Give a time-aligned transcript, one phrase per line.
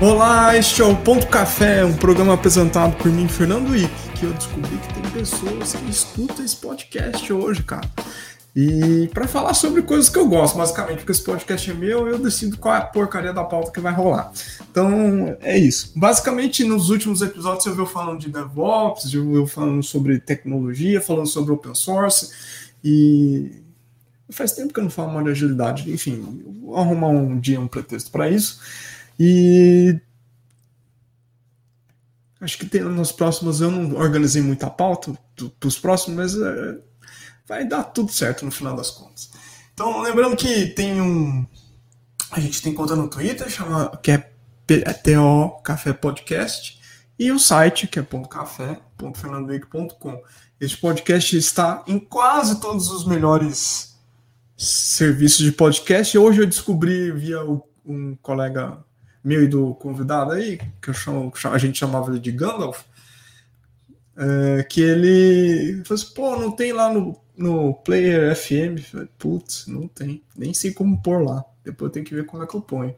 [0.00, 4.32] Olá, este é o Ponto Café, um programa apresentado por mim, Fernando Wick, que eu
[4.32, 7.86] descobri que tem pessoas que escutam esse podcast hoje, cara.
[8.56, 12.18] E para falar sobre coisas que eu gosto, basicamente, porque esse podcast é meu, eu
[12.18, 14.32] decido qual é a porcaria da pauta que vai rolar.
[14.70, 15.92] Então, é isso.
[15.94, 21.26] Basicamente, nos últimos episódios você viu falando de DevOps, você viu falando sobre tecnologia, falando
[21.26, 22.30] sobre open source,
[22.82, 23.52] e
[24.30, 25.92] faz tempo que eu não falo mais de agilidade.
[25.92, 28.60] Enfim, vou arrumar um dia um pretexto para isso.
[29.22, 30.00] E
[32.40, 36.78] acho que tem, nos próximos eu não organizei muita pauta para os próximos, mas é,
[37.46, 39.30] vai dar tudo certo no final das contas.
[39.74, 41.46] Então, lembrando que tem um.
[42.30, 44.32] A gente tem conta no Twitter, chama, que é
[44.94, 46.80] TO Café Podcast,
[47.18, 50.22] e o site, que é .café.fernandowick.com.
[50.58, 54.00] Este podcast está em quase todos os melhores
[54.56, 56.16] serviços de podcast.
[56.16, 57.44] Hoje eu descobri via
[57.84, 58.82] um colega
[59.22, 62.82] meu e do convidado aí, que eu chamo, a gente chamava ele de Gandalf,
[64.16, 69.88] é, que ele falou assim, pô, não tem lá no no Player FM, putz, não
[69.88, 70.22] tem.
[70.36, 71.42] Nem sei como pôr lá.
[71.64, 72.94] Depois eu tenho que ver como é que eu ponho.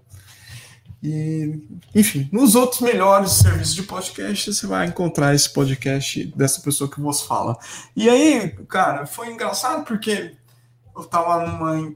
[1.00, 1.62] E,
[1.94, 7.00] enfim, nos outros melhores serviços de podcast, você vai encontrar esse podcast dessa pessoa que
[7.00, 7.56] vos fala.
[7.94, 10.34] E aí, cara, foi engraçado porque
[10.96, 11.94] eu tava numa.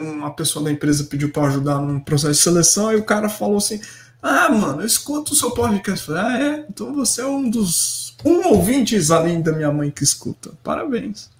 [0.00, 3.56] Uma pessoa da empresa pediu para ajudar num processo de seleção e o cara falou
[3.56, 3.80] assim:
[4.22, 6.06] Ah, mano, eu escuto o seu podcast.
[6.06, 6.66] Falei, ah, é?
[6.68, 10.52] Então você é um dos um ouvintes além da minha mãe que escuta.
[10.62, 11.30] Parabéns.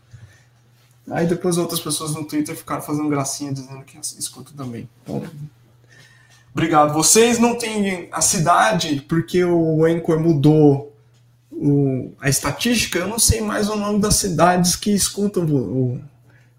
[1.11, 4.89] Aí depois outras pessoas no Twitter ficaram fazendo gracinha dizendo que escuta também.
[5.03, 5.23] Então,
[6.53, 6.93] obrigado.
[6.93, 10.93] Vocês não têm a cidade porque o Anchor mudou
[11.51, 12.99] o, a estatística.
[12.99, 16.01] Eu não sei mais o nome das cidades que escutam o, o,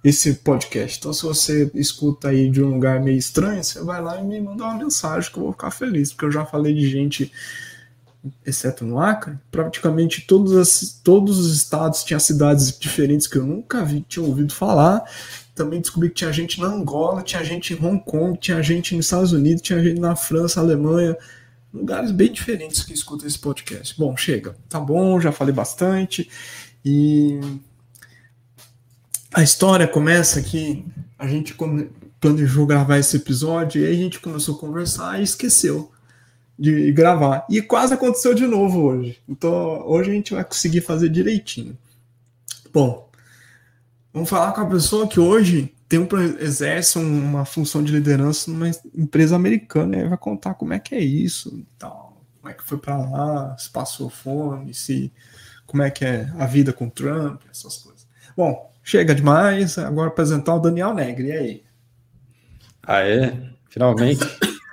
[0.03, 0.99] esse podcast.
[0.99, 4.39] Então, se você escuta aí de um lugar meio estranho, você vai lá e me
[4.39, 7.31] manda uma mensagem que eu vou ficar feliz, porque eu já falei de gente
[8.45, 13.83] exceto no Acre, praticamente todos, as, todos os estados tinham cidades diferentes que eu nunca
[13.85, 15.03] vi, tinha ouvido falar.
[15.55, 19.05] Também descobri que tinha gente na Angola, tinha gente em Hong Kong, tinha gente nos
[19.05, 21.17] Estados Unidos, tinha gente na França, Alemanha,
[21.73, 23.95] lugares bem diferentes que escutam esse podcast.
[23.97, 26.29] Bom, chega, tá bom, já falei bastante.
[26.85, 27.39] E
[29.33, 30.85] a história começa que
[31.17, 31.55] a gente
[32.19, 35.91] planejou gravar esse episódio e aí a gente começou a conversar e esqueceu
[36.57, 37.45] de gravar.
[37.49, 39.19] E quase aconteceu de novo hoje.
[39.27, 41.77] Então hoje a gente vai conseguir fazer direitinho.
[42.73, 43.09] Bom,
[44.13, 46.07] vamos falar com a pessoa que hoje tem um,
[46.39, 49.97] exerce uma função de liderança numa empresa americana.
[49.97, 53.57] E vai contar como é que é isso, tal, como é que foi para lá,
[53.57, 55.11] se passou fome, se
[55.65, 58.07] como é que é a vida com Trump, essas coisas.
[58.35, 59.77] Bom, chega demais.
[59.77, 61.27] Agora apresentar o Daniel Negri.
[61.27, 61.63] E aí?
[62.81, 63.37] Ah, é?
[63.69, 64.25] Finalmente.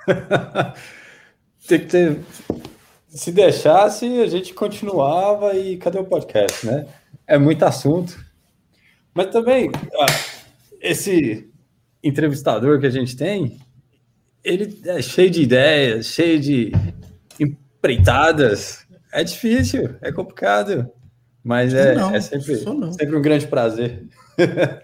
[1.67, 2.19] Tem que ter.
[3.09, 6.85] Se deixasse, a gente continuava e cadê o podcast, né?
[7.27, 8.17] É muito assunto.
[9.13, 9.69] Mas também,
[10.81, 11.49] esse
[12.03, 13.57] entrevistador que a gente tem,
[14.43, 16.73] ele é cheio de ideias, cheio de
[17.39, 18.85] empreitadas.
[19.13, 20.91] É difícil, é complicado.
[21.45, 24.03] Mas é, não, é sempre, sempre um grande prazer.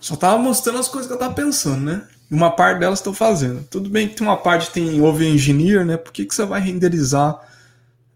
[0.00, 2.08] Só tava mostrando as coisas que eu tava pensando, né?
[2.32, 3.62] uma parte delas estão fazendo.
[3.68, 5.98] Tudo bem que tem uma parte que tem Over Engineer, né?
[5.98, 7.38] Por que, que você vai renderizar,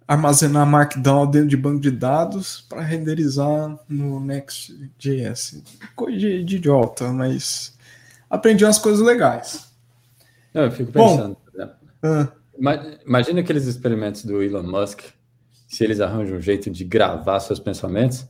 [0.09, 5.63] armazenar Markdown dentro de banco de dados para renderizar no Next.js?
[5.95, 7.77] Coisa de, de, idiota, mas
[8.31, 9.67] aprendi umas coisas legais.
[10.55, 11.69] Não, eu fico pensando, Bom,
[12.03, 12.29] ah,
[13.07, 15.01] Imagina aqueles experimentos do Elon Musk,
[15.67, 18.27] se eles arranjam um jeito de gravar seus pensamentos.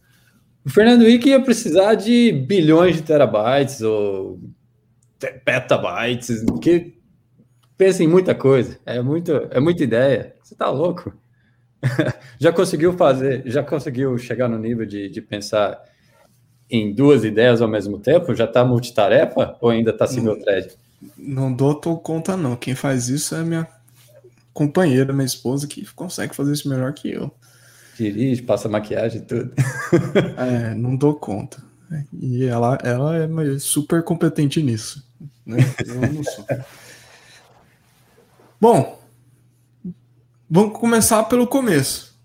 [0.64, 4.40] O Fernando Wick ia precisar de bilhões de terabytes ou
[5.44, 6.98] petabytes, que
[7.76, 10.34] pensa em muita coisa, é muito, é muita ideia.
[10.42, 11.12] Você tá louco?
[12.38, 15.80] já conseguiu fazer, já conseguiu chegar no nível de, de pensar
[16.68, 18.34] em duas ideias ao mesmo tempo?
[18.34, 20.76] Já tá multitarefa ou ainda tá single thread?
[21.16, 22.56] Não dou conta não.
[22.56, 23.64] Quem faz isso é minha
[24.56, 27.30] companheira, minha esposa, que consegue fazer isso melhor que eu.
[27.94, 29.52] Dirige, passa maquiagem e tudo.
[30.38, 31.62] é, não dou conta.
[32.18, 35.06] E ela, ela é super competente nisso.
[35.44, 35.58] Né?
[35.86, 36.46] Eu não sou.
[38.58, 38.98] Bom,
[40.48, 42.18] vamos começar pelo começo.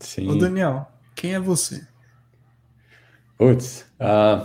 [0.00, 0.28] Sim.
[0.28, 1.86] Ô Daniel, quem é você?
[3.36, 4.44] Putz, uh,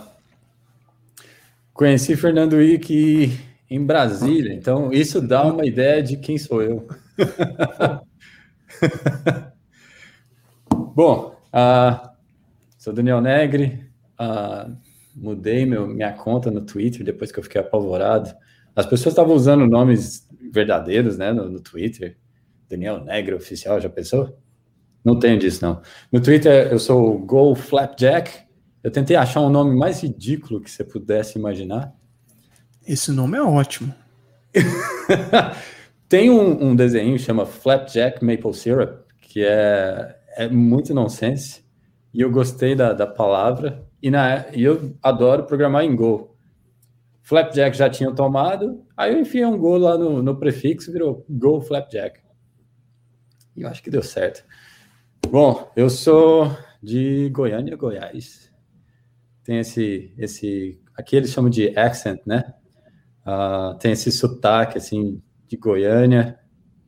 [1.74, 3.36] conheci Fernando Wick
[3.74, 6.88] em Brasília, então isso dá uma ideia de quem sou eu.
[10.96, 12.10] Bom, uh,
[12.78, 13.84] sou Daniel Negri,
[14.22, 14.78] uh,
[15.16, 18.31] mudei meu, minha conta no Twitter depois que eu fiquei apavorado.
[18.75, 22.16] As pessoas estavam usando nomes verdadeiros, né, no, no Twitter.
[22.69, 24.38] Daniel Negro oficial, já pensou?
[25.04, 25.81] Não tenho disso, não.
[26.12, 28.44] No Twitter eu sou o Go Flapjack.
[28.84, 31.92] Eu tentei achar um nome mais ridículo que você pudesse imaginar.
[32.88, 33.94] Esse nome é ótimo.
[36.09, 41.63] Tem um, um desenho que chama Flapjack Maple Syrup, que é, é muito nonsense.
[42.13, 43.88] E eu gostei da, da palavra.
[44.01, 46.35] E, na, e eu adoro programar em Go.
[47.21, 51.62] Flapjack já tinha tomado, aí eu enfiei um Go lá no, no prefixo, virou Go
[51.62, 52.19] Flapjack.
[53.56, 54.44] E eu acho que deu certo.
[55.30, 56.51] Bom, eu sou
[56.81, 58.51] de Goiânia, Goiás.
[59.41, 62.53] Tem esse, esse, aqui eles chamam de accent, né?
[63.25, 66.40] Uh, tem esse sotaque, assim, de Goiânia,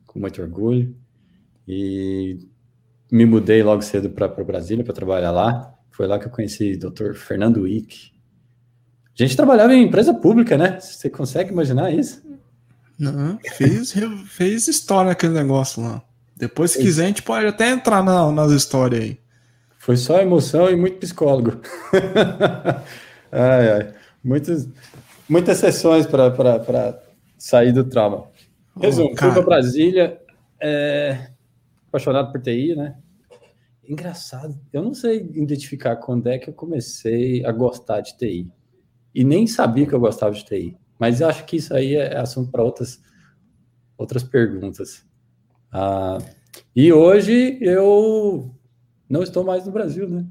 [0.05, 0.95] com muito orgulho.
[1.67, 2.37] E
[3.11, 5.73] me mudei logo cedo para Brasília para trabalhar lá.
[5.91, 7.13] Foi lá que eu conheci o Dr.
[7.13, 8.11] Fernando Wick.
[9.17, 10.79] A gente trabalhava em empresa pública, né?
[10.79, 12.21] Você consegue imaginar isso?
[12.99, 13.93] Não, fez,
[14.27, 16.01] fez história aquele negócio lá.
[16.35, 19.19] Depois, se quiser, a gente pode até entrar na, nas histórias aí.
[19.77, 21.61] Foi só emoção e muito psicólogo.
[23.31, 23.93] ai, ai.
[24.23, 24.67] Muitas,
[25.29, 27.01] muitas sessões para
[27.37, 28.27] sair do trauma.
[28.79, 30.21] Resumo, oh, fui para Brasília,
[30.61, 31.29] é,
[31.87, 32.97] apaixonado por TI, né?
[33.87, 38.51] Engraçado, eu não sei identificar quando é que eu comecei a gostar de TI.
[39.13, 40.77] E nem sabia que eu gostava de TI.
[40.99, 43.01] Mas acho que isso aí é assunto para outras,
[43.97, 45.05] outras perguntas.
[45.71, 46.17] Ah,
[46.75, 48.51] e hoje eu
[49.07, 50.25] não estou mais no Brasil, né?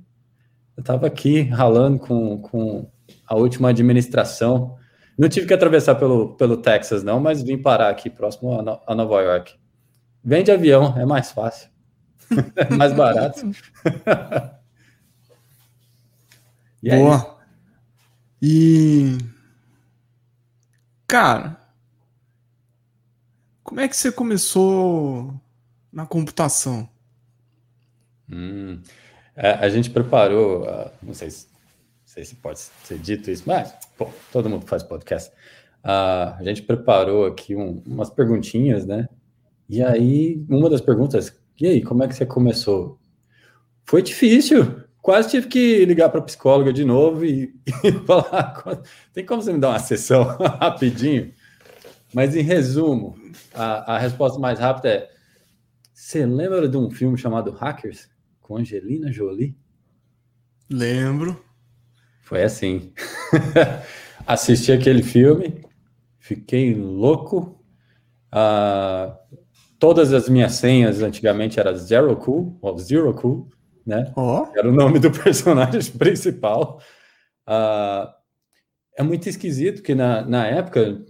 [0.77, 2.91] Eu estava aqui ralando com, com
[3.27, 4.77] a última administração.
[5.17, 8.81] Não tive que atravessar pelo, pelo Texas, não, mas vim parar aqui próximo a, no,
[8.87, 9.55] a Nova York.
[10.23, 11.69] Vem de avião, é mais fácil.
[12.57, 13.41] é mais barato.
[16.83, 17.39] e Boa.
[18.43, 19.19] E.
[21.07, 21.57] Cara,
[23.63, 25.35] como é que você começou
[25.93, 26.89] na computação?
[28.31, 28.81] Hum,
[29.37, 31.47] a, é, a, gente preparou, uh, não, sei se,
[32.15, 35.31] sei se pode ser dito isso, mas pô, todo mundo faz podcast.
[35.85, 39.09] Uh, a gente preparou aqui um, umas perguntinhas, né?
[39.69, 43.01] E aí, uma das perguntas, e aí, como é que você começou?
[43.85, 47.53] Foi difícil, quase tive que ligar para a psicóloga de novo e,
[47.83, 48.63] e falar:
[49.13, 50.23] tem como você me dar uma sessão
[50.61, 51.33] rapidinho?
[52.15, 53.17] Mas, em resumo,
[53.53, 55.11] a, a resposta mais rápida é:
[55.93, 58.09] você lembra de um filme chamado Hackers
[58.41, 59.57] com Angelina Jolie?
[60.71, 61.54] Lembro.
[62.25, 62.93] Foi assim.
[64.27, 65.61] Assisti aquele filme,
[66.19, 67.63] fiquei louco.
[68.33, 69.15] Uh,
[69.79, 73.49] todas as minhas senhas antigamente eram Zero Cool, ou Zero Cool,
[73.87, 74.11] né?
[74.17, 74.47] Oh.
[74.57, 76.81] Era o nome do personagem principal.
[77.47, 78.11] Uh,
[78.97, 81.05] é muito esquisito que na, na época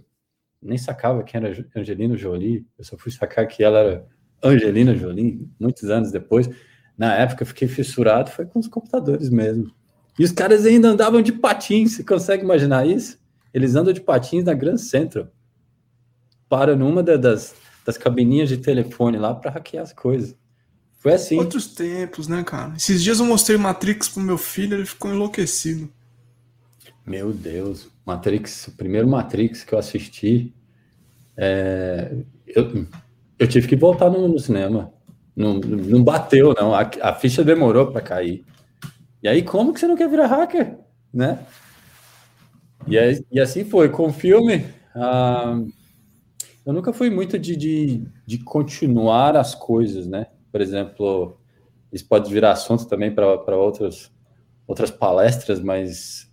[0.61, 4.07] nem sacava quem era Angelina Jolie, eu só fui sacar que ela era
[4.43, 6.49] Angelina Jolie, muitos anos depois.
[6.97, 9.71] Na época eu fiquei fissurado, foi com os computadores mesmo.
[10.17, 13.19] E os caras ainda andavam de patins, você consegue imaginar isso?
[13.53, 15.27] Eles andam de patins na Grand Central.
[16.47, 20.35] Para numa das, das cabininhas de telefone lá para hackear as coisas.
[20.99, 21.37] Foi assim.
[21.37, 22.73] Outros tempos, né, cara?
[22.75, 25.89] Esses dias eu mostrei Matrix pro meu filho, ele ficou enlouquecido.
[27.05, 30.51] Meu Deus, Matrix, o primeiro Matrix que eu assisti,
[31.37, 32.15] é,
[32.47, 32.87] eu,
[33.37, 34.91] eu tive que voltar no, no cinema.
[35.35, 36.73] Não, não bateu, não.
[36.73, 38.43] A, a ficha demorou para cair.
[39.21, 40.77] E aí, como que você não quer virar hacker?
[41.13, 41.39] Né?
[42.87, 43.89] E, aí, e assim foi.
[43.89, 44.65] Com o filme,
[46.65, 50.27] eu nunca fui muito de, de, de, continuar as coisas, né?
[50.51, 51.39] Por exemplo,
[51.91, 54.11] isso pode virar assunto também para outras,
[54.67, 56.31] outras palestras, mas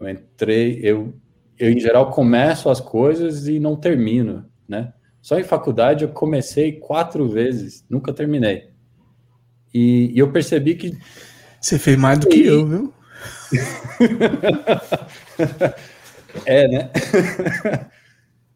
[0.00, 1.14] eu entrei, eu,
[1.58, 4.92] eu em geral começo as coisas e não termino, né?
[5.20, 8.70] Só em faculdade eu comecei quatro vezes, nunca terminei.
[9.72, 10.98] E, e eu percebi que.
[11.62, 12.92] Você fez mais do que eu, viu?
[16.44, 16.90] é, né?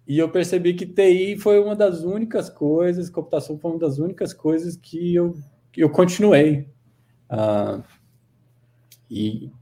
[0.05, 4.35] e eu percebi que TI foi uma das únicas coisas, computação foi uma das únicas
[4.35, 5.37] coisas que eu,
[5.77, 6.69] eu continuei.
[7.31, 7.81] Uh,
[9.09, 9.53] e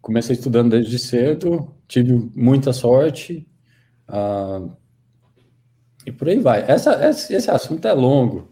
[0.00, 3.46] comecei estudando desde cedo, tive muita sorte.
[4.08, 4.74] Uh,
[6.06, 6.64] e por aí vai.
[6.66, 8.50] Essa, esse, esse assunto é longo.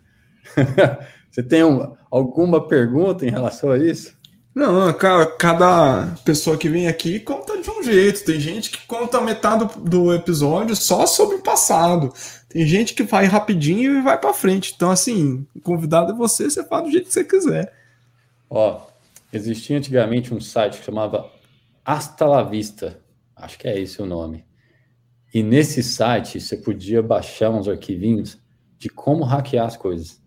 [1.31, 4.16] Você tem um, alguma pergunta em relação a isso?
[4.57, 8.25] Não, cara, cada pessoa que vem aqui conta de um jeito.
[8.25, 12.11] Tem gente que conta metade do, episódio só sobre o passado.
[12.49, 14.73] Tem gente que vai rapidinho e vai para frente.
[14.75, 17.71] Então, assim, convidado é você, você fala do jeito que você quiser.
[18.49, 18.87] Ó,
[19.31, 21.31] existia antigamente um site que chamava
[21.85, 22.99] Hasta la Vista.
[23.37, 24.43] Acho que é esse o nome
[25.35, 28.39] E nesse site você podia baixar uns arquivinhos
[28.79, 30.19] de como hackear as coisas.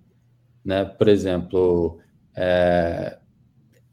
[0.63, 0.85] Né?
[0.85, 1.97] Por exemplo,
[2.35, 3.18] é...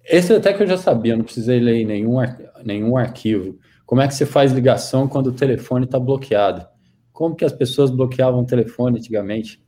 [0.09, 2.39] esse até que eu já sabia, não precisei ler nenhum, ar...
[2.65, 3.59] nenhum arquivo.
[3.85, 6.67] Como é que você faz ligação quando o telefone está bloqueado?
[7.13, 9.63] Como que as pessoas bloqueavam o telefone antigamente?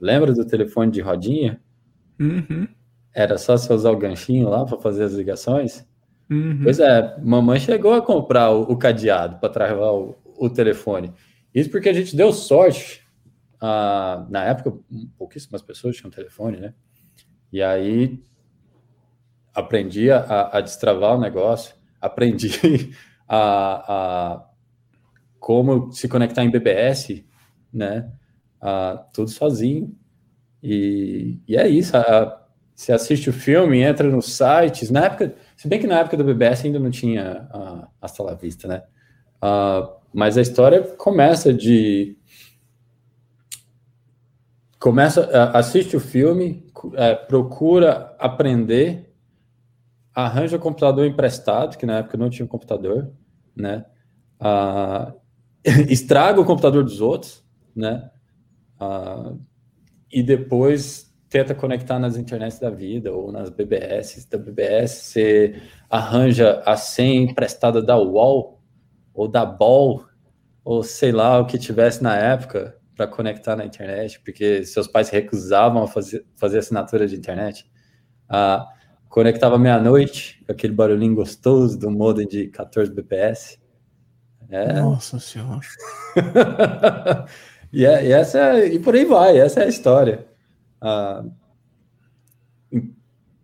[0.00, 1.60] Lembra do telefone de rodinha?
[2.18, 2.66] Uhum.
[3.14, 5.86] Era só você usar o ganchinho lá para fazer as ligações?
[6.30, 6.60] Uhum.
[6.62, 11.12] Pois é, mamãe chegou a comprar o, o cadeado para travar o, o, telefone.
[11.54, 13.02] Isso porque a gente deu sorte.
[13.60, 14.78] Ah, na época,
[15.16, 16.74] pouquíssimas pessoas tinham telefone, né?
[17.52, 18.20] E aí
[19.58, 22.92] aprendi a, a destravar o negócio, aprendi
[23.28, 24.44] a, a,
[25.38, 27.24] como se conectar em BBS,
[27.72, 28.10] né?
[29.12, 29.94] Tudo sozinho.
[30.62, 31.96] E, e é isso.
[31.96, 34.88] A, você assiste o filme, entra nos sites.
[34.90, 38.68] Na época, se bem que na época do BBS ainda não tinha a la Vista,
[38.68, 38.82] né?
[40.12, 42.16] Mas a história começa de.
[44.78, 49.07] Começa, assiste o filme, uh, procura aprender,
[50.24, 53.12] arranja o computador emprestado, que na época não tinha computador,
[53.54, 53.84] né?
[55.88, 57.44] estraga o computador dos outros,
[57.74, 58.10] né?
[60.10, 64.26] e depois tenta conectar nas internets da vida ou nas BBS.
[64.30, 68.60] Da BBS você arranja a senha emprestada da UOL
[69.12, 70.04] ou da BOL
[70.64, 75.10] ou sei lá o que tivesse na época para conectar na internet, porque seus pais
[75.10, 77.70] recusavam a fazer, fazer assinatura de internet.
[78.28, 78.66] Ah,
[79.08, 83.58] conectava meia-noite, com aquele barulhinho gostoso do modem de 14 bps.
[84.50, 84.80] É.
[84.80, 85.60] Nossa senhora.
[87.72, 90.26] e, é, e, essa é, e por aí vai, essa é a história
[90.82, 91.30] uh,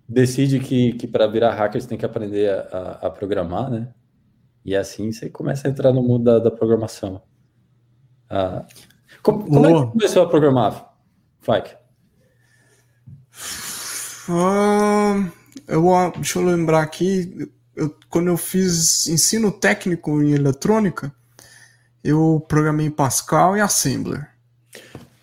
[0.08, 3.92] decide que, que para virar hacker você tem que aprender a, a, programar, né?
[4.64, 7.22] E assim você começa a entrar no mundo da, da programação.
[8.30, 8.64] Uh,
[9.22, 10.94] como, como é que você começou a programar,
[11.40, 11.76] Fike?
[14.28, 15.30] Uh,
[15.66, 15.84] eu,
[16.16, 21.12] deixa eu lembrar aqui, eu, quando eu fiz ensino técnico em eletrônica,
[22.02, 24.28] eu programei Pascal e Assembler.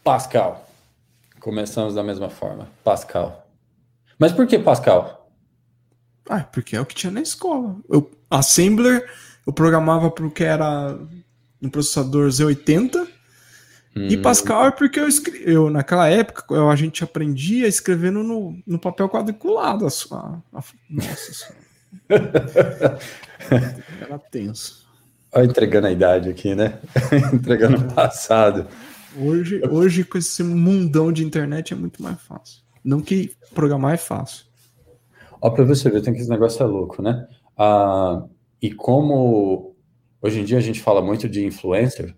[0.04, 0.68] Pascal.
[1.40, 2.68] Começamos da mesma forma.
[2.84, 3.48] Pascal.
[4.18, 5.30] Mas por que Pascal?
[6.30, 7.76] Ah, porque é o que tinha na escola.
[7.90, 9.10] Eu, Assembler,
[9.46, 10.98] eu programava para o que era
[11.60, 13.08] no processador Z80.
[13.96, 14.08] Hum.
[14.08, 15.42] E Pascal é porque eu, escre...
[15.46, 19.86] eu naquela época, eu, a gente aprendia escrevendo no, no papel quadriculado.
[19.86, 20.64] A, a, a...
[20.90, 21.72] Nossa senhora.
[24.00, 24.88] era tenso.
[25.34, 26.80] Olha, entregando a idade aqui, né?
[27.34, 28.68] entregando o passado.
[29.18, 32.62] Hoje, hoje, com esse mundão de internet, é muito mais fácil.
[32.84, 34.46] Não que programar é fácil.
[35.42, 37.28] Ó, pra você ver, tem que esse negócio é louco, né?
[37.58, 38.24] Ah,
[38.62, 39.76] e como
[40.22, 42.16] hoje em dia a gente fala muito de influencer,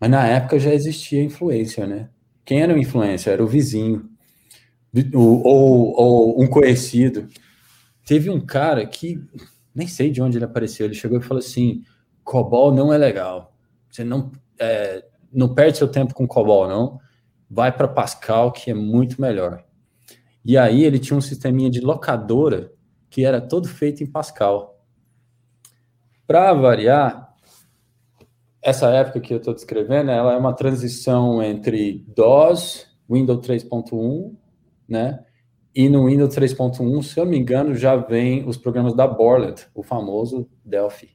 [0.00, 2.10] mas na época já existia influencer, né?
[2.44, 3.32] Quem era o influencer?
[3.32, 4.08] Era o vizinho,
[5.14, 7.28] ou, ou, ou um conhecido.
[8.04, 9.20] Teve um cara que,
[9.74, 11.82] nem sei de onde ele apareceu, ele chegou e falou assim:
[12.24, 13.54] COBOL não é legal.
[13.90, 14.30] Você não.
[14.58, 16.98] É, não perde seu tempo com COBOL, não.
[17.50, 19.64] Vai para Pascal, que é muito melhor.
[20.44, 22.72] E aí ele tinha um sisteminha de locadora
[23.10, 24.82] que era todo feito em Pascal.
[26.26, 27.27] Para variar,
[28.62, 34.34] essa época que eu estou descrevendo, ela é uma transição entre DOS, Windows 3.1,
[34.88, 35.20] né?
[35.74, 39.66] E no Windows 3.1, se eu não me engano, já vem os programas da Borland,
[39.74, 41.10] o famoso Delphi.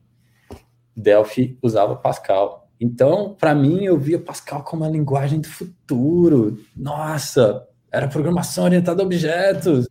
[0.95, 2.69] Delphi usava Pascal.
[2.79, 6.57] Então, para mim, eu via Pascal como a linguagem do futuro.
[6.75, 9.87] Nossa, era programação orientada a objetos.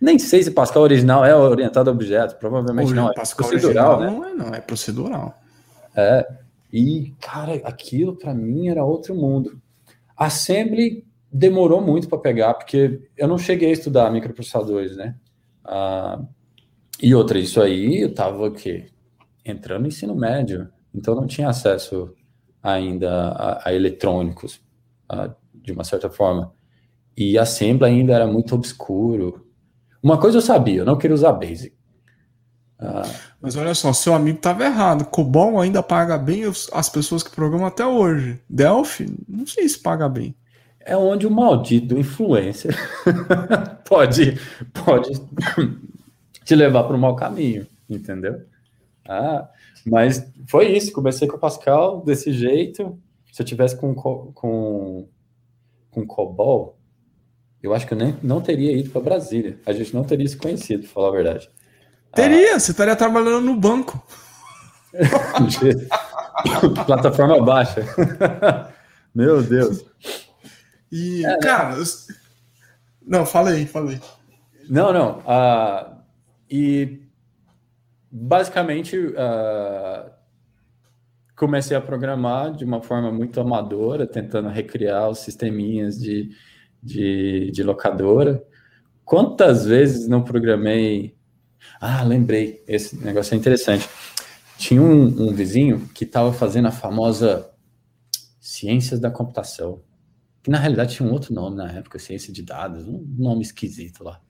[0.00, 3.10] Nem sei se Pascal original é orientado a objetos, provavelmente não.
[3.10, 4.06] É Pascal procedural, né?
[4.06, 5.34] Não é, não, é procedural.
[5.96, 6.26] É.
[6.72, 9.60] E, cara, aquilo para mim era outro mundo.
[10.16, 15.16] Assembly demorou muito para pegar, porque eu não cheguei a estudar microprocessadores, né?
[15.64, 16.22] Ah,
[17.00, 18.86] e outra, isso aí eu tava o quê?
[19.44, 20.68] Entrando no ensino médio.
[20.94, 22.12] Então não tinha acesso
[22.62, 24.60] ainda a, a eletrônicos,
[25.54, 26.52] de uma certa forma.
[27.16, 29.46] E Assembly ainda era muito obscuro.
[30.02, 31.77] Uma coisa eu sabia, eu não queria usar Basic.
[32.80, 33.02] Ah,
[33.40, 35.04] Mas olha só, seu amigo estava errado.
[35.04, 36.42] Cobol ainda paga bem
[36.72, 38.40] as pessoas que programam até hoje.
[38.48, 40.34] Delphi, não sei se paga bem.
[40.80, 42.74] É onde o maldito influencer
[43.86, 44.38] pode,
[44.84, 45.10] pode
[46.44, 48.40] te levar para o mau caminho, entendeu?
[49.06, 49.48] Ah,
[49.84, 52.98] mas foi isso, comecei com o Pascal desse jeito.
[53.32, 55.08] Se eu tivesse com, com,
[55.90, 56.78] com COBOL,
[57.62, 59.58] eu acho que eu nem, não teria ido para Brasília.
[59.66, 61.50] A gente não teria se conhecido, para falar a verdade.
[62.14, 64.02] Teria, você estaria trabalhando no banco.
[66.86, 67.82] Plataforma baixa.
[69.14, 69.84] Meu Deus.
[70.90, 71.76] E, é, cara,
[73.08, 74.00] não, aí, fala aí.
[74.68, 75.18] Não, não.
[75.20, 75.98] Uh,
[76.50, 77.02] e
[78.10, 80.10] basicamente uh,
[81.36, 86.30] comecei a programar de uma forma muito amadora, tentando recriar os sisteminhas de,
[86.82, 88.42] de, de locadora.
[89.04, 91.17] Quantas vezes não programei?
[91.80, 93.88] Ah, lembrei, esse negócio é interessante.
[94.56, 97.50] Tinha um, um vizinho que estava fazendo a famosa
[98.40, 99.82] ciências da computação,
[100.42, 104.02] que na realidade tinha um outro nome na época, ciência de dados, um nome esquisito
[104.02, 104.20] lá.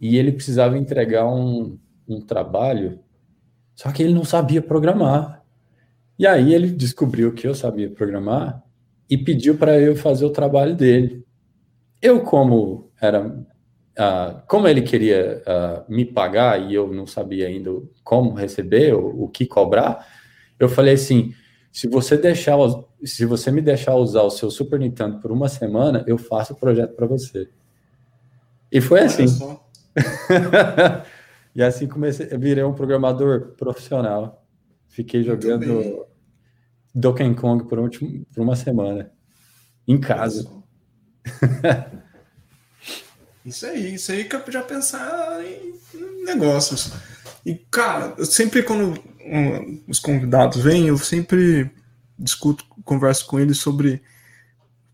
[0.00, 3.00] E ele precisava entregar um, um trabalho,
[3.74, 5.42] só que ele não sabia programar.
[6.18, 8.62] E aí ele descobriu que eu sabia programar
[9.08, 11.24] e pediu para eu fazer o trabalho dele.
[12.02, 13.46] Eu, como era,
[13.98, 17.70] uh, como ele queria uh, me pagar e eu não sabia ainda
[18.04, 20.06] como receber, o, o que cobrar,
[20.58, 21.34] eu falei assim:
[21.72, 22.56] se você deixar,
[23.04, 26.56] se você me deixar usar o seu Super Nintendo por uma semana, eu faço o
[26.56, 27.48] projeto para você.
[28.70, 29.26] E foi assim.
[31.54, 34.44] e assim comecei, virei um programador profissional.
[34.88, 36.06] Fiquei jogando
[36.94, 39.10] Donkey Kong por, por uma semana.
[39.86, 40.50] Em casa.
[43.44, 46.92] Isso aí, isso aí que eu podia pensar em negócios.
[47.44, 51.70] E, cara, eu sempre quando um, os convidados vêm, eu sempre
[52.18, 54.02] discuto, converso com eles sobre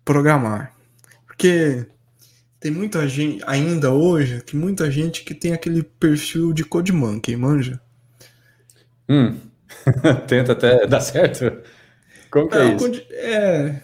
[0.04, 0.74] programar.
[1.26, 1.86] Porque
[2.60, 7.80] tem muita gente, ainda hoje, que muita gente que tem aquele perfil de Monkey, manja?
[9.08, 9.36] Hum,
[10.26, 11.60] tenta até dar certo.
[12.30, 13.06] Como que é, é isso?
[13.10, 13.82] É,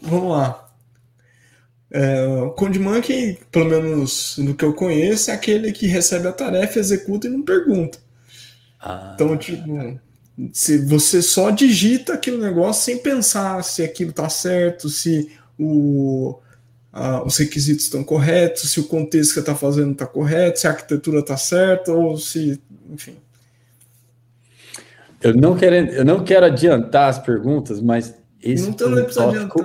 [0.00, 0.65] vamos lá.
[1.90, 6.78] É, o CodeMonkey, pelo menos no que eu conheço, é aquele que recebe a tarefa,
[6.78, 7.98] executa e não pergunta.
[8.80, 9.12] Ah.
[9.14, 10.00] Então, tipo,
[10.52, 16.38] se você só digita aquele negócio sem pensar se aquilo está certo, se o,
[16.92, 20.66] a, os requisitos estão corretos, se o contexto que você está fazendo está correto, se
[20.66, 22.60] a arquitetura está certa, ou se.
[22.90, 23.16] Enfim.
[25.22, 29.62] Eu não quero, eu não quero adiantar as perguntas, mas esse não tô tópico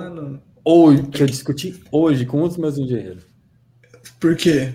[0.64, 3.24] hoje, que eu discuti hoje com outros meus engenheiros.
[4.18, 4.74] Por quê?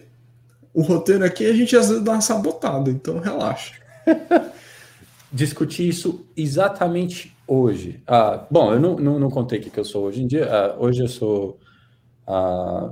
[0.74, 3.74] O roteiro aqui a gente às vezes dá uma sabotada, então relaxa.
[5.32, 8.02] Discuti isso exatamente hoje.
[8.08, 10.48] Ah, bom, eu não, não, não contei o que eu sou hoje em dia.
[10.50, 11.60] Ah, hoje eu sou.
[12.26, 12.92] Ah,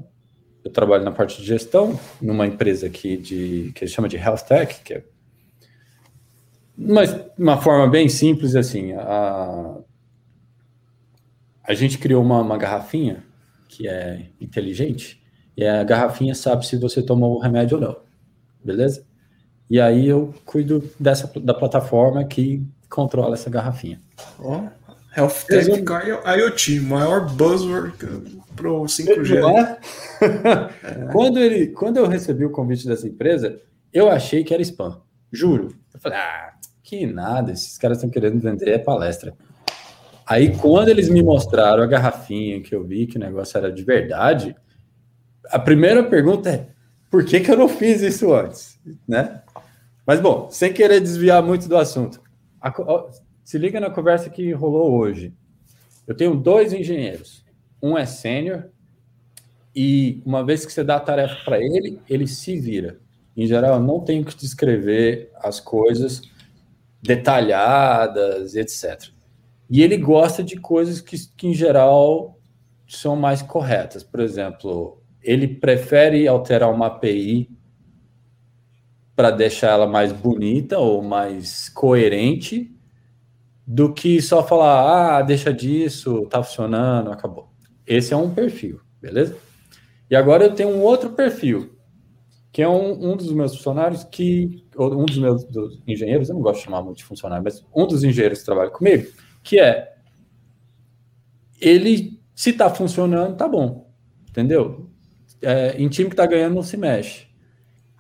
[0.64, 4.82] eu trabalho na parte de gestão numa empresa aqui de que chama de Health Tech,
[4.84, 5.04] que é
[6.78, 8.92] mas uma forma bem simples assim.
[8.94, 9.78] A,
[11.68, 13.24] a gente criou uma, uma garrafinha
[13.68, 15.22] que é inteligente
[15.58, 17.98] e a garrafinha sabe se você tomou o remédio ou não,
[18.64, 19.06] beleza?
[19.70, 24.00] E aí eu cuido dessa da plataforma que controla essa garrafinha.
[24.40, 24.86] Ó, oh,
[25.20, 27.98] Health Tech IoT, maior buzzword
[28.56, 29.38] pro 5G.
[29.38, 29.78] É?
[31.12, 33.60] quando, ele, quando eu recebi o convite dessa empresa,
[33.94, 35.02] eu achei que era spam.
[35.32, 35.76] Juro.
[35.94, 39.34] Eu falei, ah, que nada, esses caras estão querendo vender é palestra.
[40.28, 43.84] Aí, quando eles me mostraram a garrafinha, que eu vi que o negócio era de
[43.84, 44.56] verdade,
[45.50, 46.70] a primeira pergunta é:
[47.12, 48.80] por que, que eu não fiz isso antes?
[49.08, 49.42] Né?
[50.06, 52.22] Mas, bom, sem querer desviar muito do assunto,
[52.60, 53.10] a, ó,
[53.44, 55.34] se liga na conversa que rolou hoje.
[56.08, 57.44] Eu tenho dois engenheiros.
[57.82, 58.70] Um é sênior,
[59.76, 62.98] e uma vez que você dá a tarefa para ele, ele se vira.
[63.36, 66.22] Em geral, eu não tenho que descrever as coisas
[67.02, 69.10] detalhadas, etc.
[69.70, 72.40] E ele gosta de coisas que, que, em geral,
[72.88, 74.04] são mais corretas.
[74.04, 77.50] Por exemplo, ele prefere alterar uma API
[79.16, 82.72] para deixar ela mais bonita ou mais coerente
[83.66, 87.50] do que só falar, ah, deixa disso, tá funcionando, acabou.
[87.88, 89.36] Esse é um perfil, beleza?
[90.10, 91.76] E agora eu tenho um outro perfil,
[92.52, 96.42] que é um, um dos meus funcionários que, um dos meus dos engenheiros, eu não
[96.42, 99.08] gosto de chamar muito de funcionário, mas um dos engenheiros que trabalha comigo,
[99.46, 99.94] que é
[101.62, 103.90] ele se está funcionando, tá bom,
[104.28, 104.90] entendeu?
[105.42, 107.28] É, em time que está ganhando não se mexe.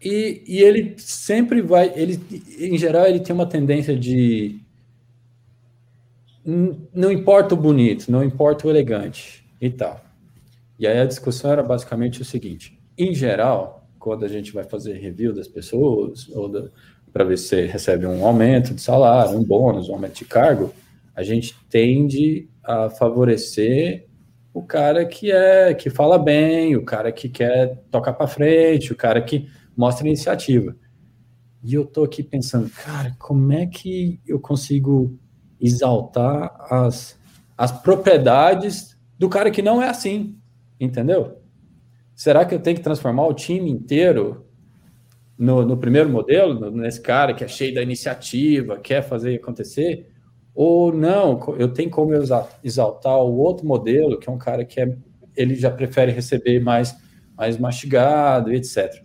[0.04, 2.20] E, e ele sempre vai, ele
[2.60, 4.60] em geral ele tem uma tendência de
[6.94, 10.04] não importa o bonito, não importa o elegante e tal.
[10.78, 14.94] E aí a discussão era basicamente o seguinte: em geral, quando a gente vai fazer
[14.94, 16.70] review das pessoas ou
[17.14, 20.74] para ver se recebe um aumento de salário, um bônus, um aumento de cargo,
[21.16, 24.08] a gente tende a favorecer
[24.54, 28.96] o cara que é que fala bem, o cara que quer tocar para frente, o
[28.96, 30.76] cara que mostra iniciativa.
[31.64, 35.18] E eu tô aqui pensando, cara, como é que eu consigo
[35.60, 37.18] exaltar as,
[37.58, 40.38] as propriedades do cara que não é assim,
[40.80, 41.42] entendeu?
[42.14, 44.46] Será que eu tenho que transformar o time inteiro
[45.38, 50.15] no, no primeiro modelo, nesse cara que é cheio da iniciativa, quer fazer acontecer?
[50.56, 52.14] Ou não, eu tenho como
[52.64, 54.96] exaltar o outro modelo, que é um cara que é,
[55.36, 56.96] ele já prefere receber mais,
[57.36, 59.04] mais mastigado, etc.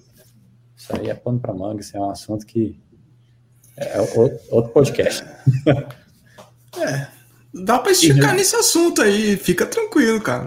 [0.77, 2.81] Isso aí é pano para manga, isso é um assunto que
[3.77, 4.01] é
[4.51, 5.25] outro podcast.
[6.79, 7.09] É,
[7.53, 10.45] dá para esticar nesse assunto aí, fica tranquilo, cara.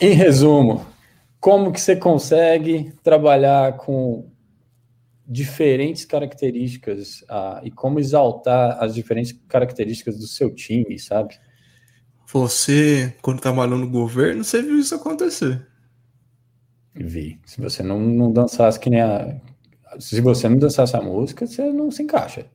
[0.00, 0.86] Em resumo,
[1.38, 4.26] como que você consegue trabalhar com
[5.26, 11.38] diferentes características uh, e como exaltar as diferentes características do seu time, sabe?
[12.32, 15.66] Você, quando trabalhou no governo, você viu isso acontecer.
[16.94, 17.40] Vi.
[17.44, 19.36] Se você não, não dançasse que nem a.
[19.98, 22.46] Se você não dançasse a música, você não se encaixa.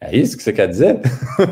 [0.00, 1.00] É isso que você quer dizer?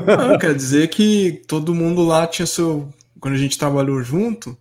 [0.07, 2.89] Não, quer dizer que todo mundo lá tinha seu.
[3.21, 4.57] Quando a gente trabalhou junto,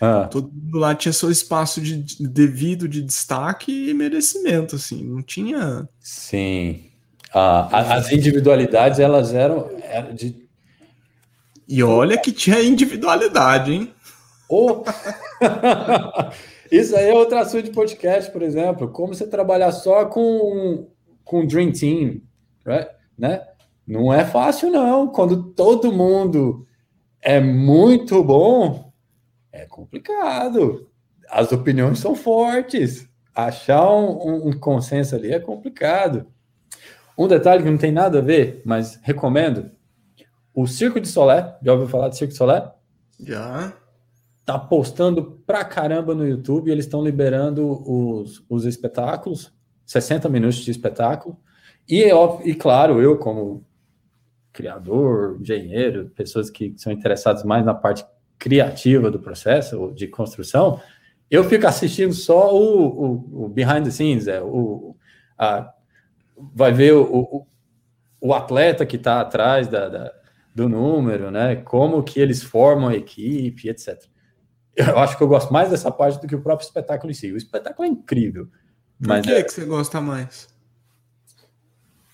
[0.00, 0.26] ah.
[0.30, 5.22] Todo mundo lá tinha seu espaço de, de, devido de destaque e merecimento, assim, não
[5.22, 5.86] tinha.
[6.00, 6.84] Sim.
[7.34, 10.48] Ah, as individualidades elas eram, eram de.
[11.68, 13.94] E olha que tinha individualidade, hein?
[14.48, 14.82] Oh.
[16.72, 18.88] Isso aí é outro assunto de podcast, por exemplo.
[18.88, 20.88] Como você trabalhar só com,
[21.24, 22.20] com Dream Team,
[23.18, 23.42] né?
[23.86, 25.08] Não é fácil, não.
[25.08, 26.66] Quando todo mundo
[27.20, 28.89] é muito bom,
[29.52, 30.88] é complicado.
[31.28, 33.08] As opiniões são fortes.
[33.34, 36.26] Achar um, um, consenso ali é complicado.
[37.16, 39.70] Um detalhe que não tem nada a ver, mas recomendo.
[40.54, 42.70] O Circo de Solé, já ouviu falar do Circo de Solé?
[43.18, 43.72] Já.
[44.44, 49.52] Tá postando pra caramba no YouTube, eles estão liberando os, os espetáculos,
[49.86, 51.38] 60 minutos de espetáculo.
[51.88, 52.04] E,
[52.44, 53.64] e claro, eu como
[54.52, 58.04] criador, engenheiro, pessoas que são interessadas mais na parte
[58.40, 60.80] criativa do processo de construção,
[61.30, 64.96] eu fico assistindo só o, o, o behind the scenes, é, o,
[65.38, 65.72] a,
[66.54, 67.46] vai ver o, o,
[68.20, 70.12] o atleta que está atrás da, da,
[70.54, 71.56] do número, né?
[71.56, 74.02] Como que eles formam a equipe, etc.
[74.74, 77.30] Eu acho que eu gosto mais dessa parte do que o próprio espetáculo em si.
[77.30, 78.46] O espetáculo é incrível.
[78.98, 80.48] Por mas que, é, que você gosta mais?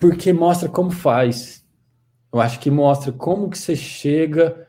[0.01, 1.65] Porque mostra como faz.
[2.33, 4.66] Eu acho que mostra como que você chega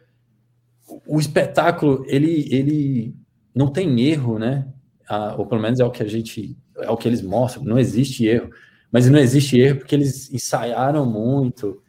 [1.07, 3.15] o espetáculo, ele, ele
[3.55, 4.67] não tem erro, né?
[5.09, 7.79] Ah, ou pelo menos é o que a gente, é o que eles mostram, não
[7.79, 8.49] existe erro.
[8.91, 11.81] Mas não existe erro porque eles ensaiaram muito.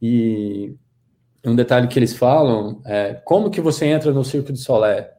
[0.00, 0.74] E
[1.44, 5.12] um detalhe que eles falam é como que você entra no Circo de Solé?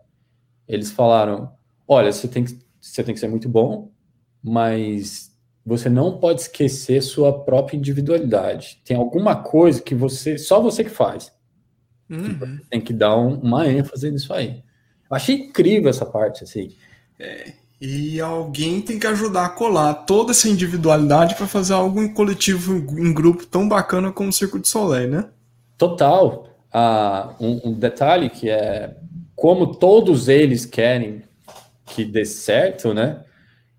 [0.68, 1.52] Eles falaram:
[1.88, 3.92] olha, você tem que, você tem que ser muito bom,
[4.44, 8.82] mas você não pode esquecer sua própria individualidade.
[8.86, 11.32] Tem alguma coisa que você, só você que faz.
[12.10, 12.60] Uhum.
[12.70, 14.64] Tem que dar um, uma ênfase nisso aí.
[15.10, 16.72] Eu achei incrível essa parte, assim.
[17.20, 22.14] É, e alguém tem que ajudar a colar toda essa individualidade para fazer algo em
[22.14, 25.30] coletivo, em grupo tão bacana como o Circo de Soleil, né?
[25.78, 26.50] Total.
[26.74, 28.96] Ah, um, um detalhe que é
[29.36, 31.24] como todos eles querem
[31.86, 33.24] que dê certo, né?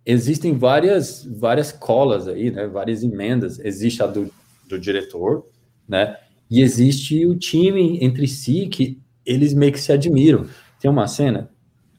[0.05, 2.67] Existem várias várias colas aí, né?
[2.67, 3.59] Várias emendas.
[3.59, 4.33] Existe a do,
[4.67, 5.47] do diretor,
[5.87, 6.17] né?
[6.51, 10.47] E existe o time entre si que eles meio que se admiram.
[10.81, 11.51] Tem uma cena,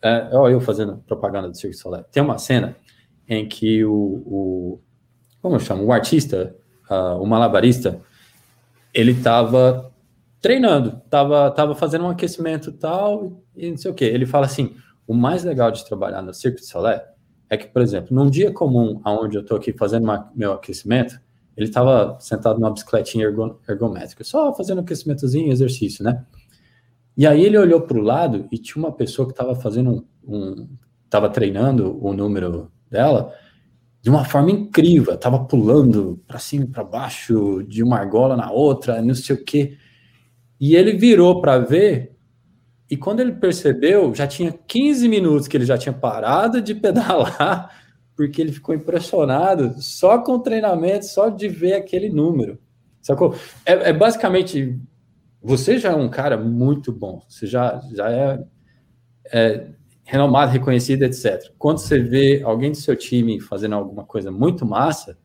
[0.01, 2.75] é, ó, eu fazendo propaganda do Cirque Soleil, tem uma cena
[3.27, 4.79] em que o, o
[5.41, 6.55] como eu chamo, o artista,
[6.89, 7.99] uh, o malabarista,
[8.93, 9.91] ele estava
[10.39, 14.05] treinando, estava tava fazendo um aquecimento tal, e não sei o que.
[14.05, 14.75] Ele fala assim:
[15.07, 17.01] o mais legal de trabalhar no Cirque Soleil
[17.49, 21.19] é que, por exemplo, num dia comum, aonde eu estou aqui fazendo uma, meu aquecimento,
[21.61, 23.25] ele estava sentado numa bicicletinha
[23.67, 26.25] ergométrica, só fazendo aquecimentozinho, exercício, né?
[27.15, 30.67] E aí ele olhou para o lado e tinha uma pessoa que estava fazendo um,
[31.05, 33.33] estava treinando o número dela
[34.01, 39.01] de uma forma incrível, estava pulando para cima para baixo de uma argola na outra,
[39.01, 39.77] não sei o quê.
[40.59, 42.17] E ele virou para ver
[42.89, 47.71] e quando ele percebeu, já tinha 15 minutos que ele já tinha parado de pedalar
[48.21, 52.59] porque ele ficou impressionado só com o treinamento, só de ver aquele número.
[53.01, 53.33] Sacou?
[53.65, 54.79] É, é basicamente,
[55.41, 58.43] você já é um cara muito bom, você já, já é,
[59.33, 59.67] é
[60.03, 61.51] renomado, reconhecido, etc.
[61.57, 65.17] Quando você vê alguém do seu time fazendo alguma coisa muito massa,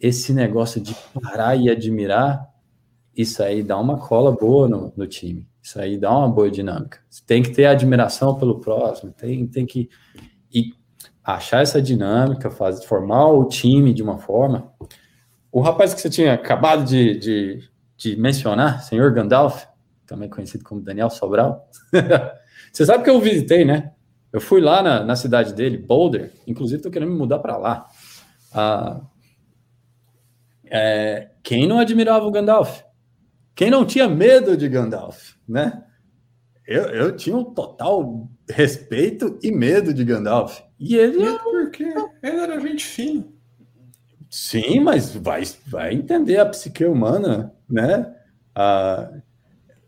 [0.00, 2.48] esse negócio de parar e admirar,
[3.14, 5.46] isso aí dá uma cola boa no, no time.
[5.60, 7.00] Isso aí dá uma boa dinâmica.
[7.10, 9.90] Você tem que ter admiração pelo próximo, tem, tem que.
[10.50, 10.79] E
[11.24, 14.72] achar essa dinâmica, fazer, formar o time de uma forma.
[15.52, 19.64] O rapaz que você tinha acabado de, de, de mencionar, senhor Gandalf,
[20.06, 21.68] também conhecido como Daniel Sobral.
[22.72, 23.92] Você sabe que eu visitei, né?
[24.32, 27.86] Eu fui lá na, na cidade dele, Boulder, inclusive estou querendo me mudar para lá.
[28.52, 29.00] Ah,
[30.66, 32.82] é, quem não admirava o Gandalf?
[33.56, 35.84] Quem não tinha medo de Gandalf, né?
[36.66, 40.60] Eu, eu tinha um total respeito e medo de Gandalf.
[40.80, 41.18] E ele.
[41.18, 41.92] Medo por quê?
[42.22, 43.26] Ele era gente fina.
[44.30, 48.14] Sim, mas vai, vai entender a psique humana, né?
[48.54, 49.10] Ah,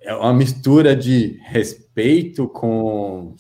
[0.03, 3.35] é uma mistura de respeito com.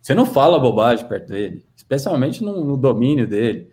[0.00, 3.70] Você não fala bobagem perto dele, especialmente no, no domínio dele.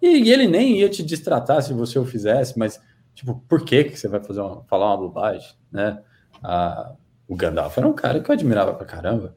[0.00, 2.80] E, e, ele nem ia te distratar se você o fizesse, mas,
[3.14, 6.02] tipo, por que, que você vai fazer uma, falar uma bobagem, né?
[6.42, 6.94] Ah,
[7.28, 9.36] o Gandalf era um cara que eu admirava pra caramba.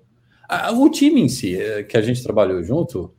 [0.76, 3.14] O time em si, eh, que a gente trabalhou junto,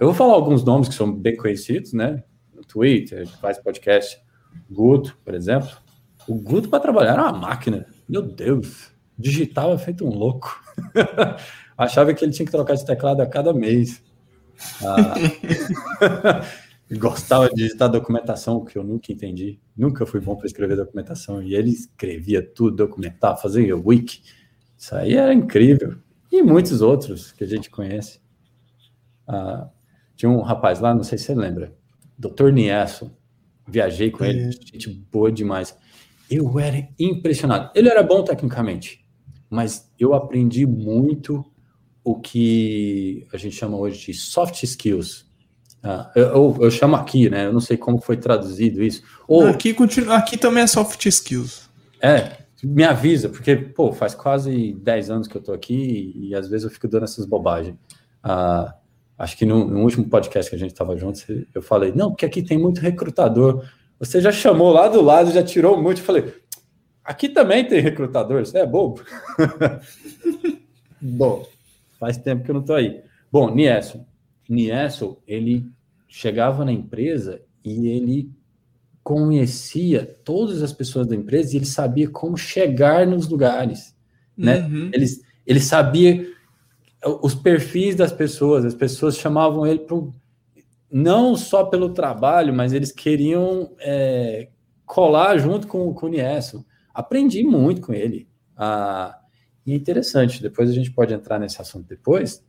[0.00, 2.22] eu vou falar alguns nomes que são bem conhecidos, né?
[2.54, 4.18] No Twitter, faz podcast.
[4.70, 5.70] Guto, por exemplo.
[6.28, 7.86] O Guto para trabalhar era uma máquina.
[8.08, 10.62] Meu Deus, digitava feito um louco.
[11.76, 14.02] Achava que ele tinha que trocar de teclado a cada mês.
[14.82, 15.14] Ah,
[16.96, 19.58] gostava de digitar documentação, que eu nunca entendi.
[19.76, 21.42] Nunca fui bom para escrever documentação.
[21.42, 24.22] E ele escrevia tudo, documentava, fazia wiki.
[24.78, 25.96] Isso aí era incrível.
[26.34, 28.20] E muitos outros que a gente conhece.
[29.24, 29.68] Ah,
[30.16, 31.72] tinha um rapaz lá, não sei se você lembra,
[32.18, 32.50] Dr.
[32.50, 33.16] Niesso.
[33.68, 34.30] Viajei com é.
[34.30, 35.78] ele, gente boa demais.
[36.28, 37.70] Eu era impressionado.
[37.72, 39.06] Ele era bom tecnicamente,
[39.48, 41.44] mas eu aprendi muito
[42.02, 45.20] o que a gente chama hoje de soft skills.
[45.84, 47.46] Uh, eu, eu, eu, chamo aqui, né?
[47.46, 49.04] Eu não sei como foi traduzido isso.
[49.28, 51.70] Ou, aqui, continua, aqui também é soft skills.
[52.02, 56.34] É, me avisa, porque, pô, faz quase 10 anos que eu tô aqui e, e
[56.34, 57.76] às vezes eu fico dando essas bobagens.
[58.24, 58.72] Uh,
[59.18, 61.20] acho que no, no, último podcast que a gente estava junto,
[61.54, 63.64] eu falei, não, porque aqui tem muito recrutador.
[63.98, 65.98] Você já chamou lá do lado, já tirou muito.
[66.00, 66.34] Eu falei,
[67.04, 69.02] aqui também tem recrutador, você é bobo.
[71.00, 71.46] Bom,
[71.98, 73.02] faz tempo que eu não estou aí.
[73.30, 74.04] Bom, Nieso.
[74.48, 75.70] Nieso, ele
[76.08, 78.30] chegava na empresa e ele
[79.04, 83.94] conhecia todas as pessoas da empresa e ele sabia como chegar nos lugares,
[84.34, 84.60] né?
[84.60, 84.90] Uhum.
[84.94, 85.06] Ele,
[85.46, 86.26] ele sabia
[87.22, 89.98] os perfis das pessoas, as pessoas chamavam ele para
[90.90, 94.48] não só pelo trabalho, mas eles queriam é,
[94.86, 96.64] colar junto com, com o Nieso.
[96.94, 98.26] Aprendi muito com ele.
[98.56, 99.18] Ah,
[99.66, 102.42] e é interessante, depois a gente pode entrar nesse assunto depois.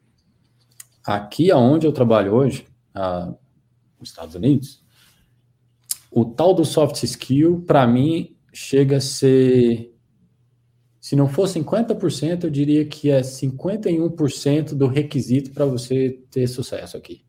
[1.04, 3.34] Aqui aonde eu trabalho hoje, ah,
[4.00, 4.85] nos Estados Unidos,
[6.15, 9.93] o tal do soft skill, para mim, chega a ser.
[11.01, 16.95] Se não for 50%, eu diria que é 51% do requisito para você ter sucesso
[16.95, 17.23] aqui.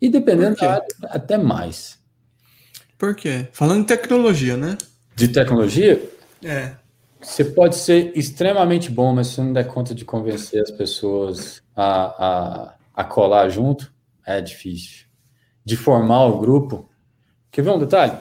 [0.00, 1.98] E dependendo da área, até mais.
[2.98, 3.46] Por quê?
[3.52, 4.76] Falando de tecnologia, né?
[5.14, 6.02] De tecnologia?
[6.44, 6.74] É.
[7.20, 11.84] Você pode ser extremamente bom, mas se não der conta de convencer as pessoas a,
[12.26, 13.92] a, a colar junto,
[14.26, 15.06] é difícil.
[15.64, 16.90] De formar o grupo.
[17.52, 18.16] Quer ver um detalhe?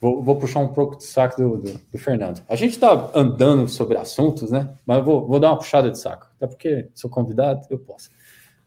[0.00, 2.40] Vou, vou puxar um pouco de saco do, do, do Fernando.
[2.48, 4.72] A gente está andando sobre assuntos, né?
[4.86, 6.28] Mas vou, vou dar uma puxada de saco.
[6.36, 8.10] Até porque sou convidado, eu posso.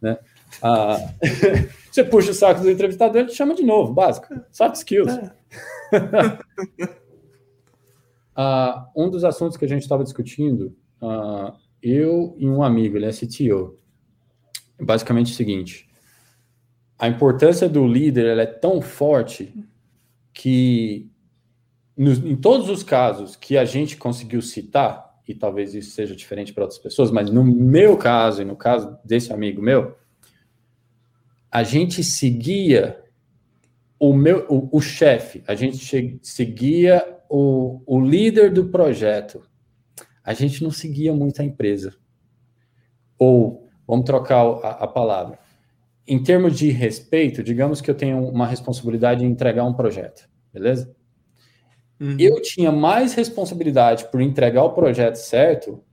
[0.01, 0.17] Né?
[0.61, 0.97] Ah,
[1.89, 4.27] você puxa o saco do entrevistador, ele te chama de novo, básico.
[4.51, 5.13] Soft skills.
[5.13, 5.31] É.
[8.35, 13.05] ah, um dos assuntos que a gente estava discutindo, ah, eu e um amigo, ele
[13.05, 13.77] é CTO,
[14.77, 15.88] é basicamente o seguinte:
[16.99, 19.53] a importância do líder é tão forte
[20.33, 21.09] que,
[21.97, 26.63] em todos os casos que a gente conseguiu citar, e talvez isso seja diferente para
[26.63, 29.95] outras pessoas, mas no meu caso e no caso desse amigo meu,
[31.49, 33.01] a gente seguia
[33.97, 39.41] o meu o, o chefe, a gente seguia o, o líder do projeto.
[40.23, 41.95] A gente não seguia muito a empresa.
[43.17, 45.39] Ou, vamos trocar a, a palavra.
[46.09, 50.91] Em termos de respeito, digamos que eu tenho uma responsabilidade em entregar um projeto, beleza?
[51.99, 52.15] Uhum.
[52.17, 55.83] Eu tinha mais responsabilidade por entregar o projeto certo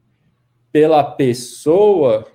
[0.72, 2.26] pela pessoa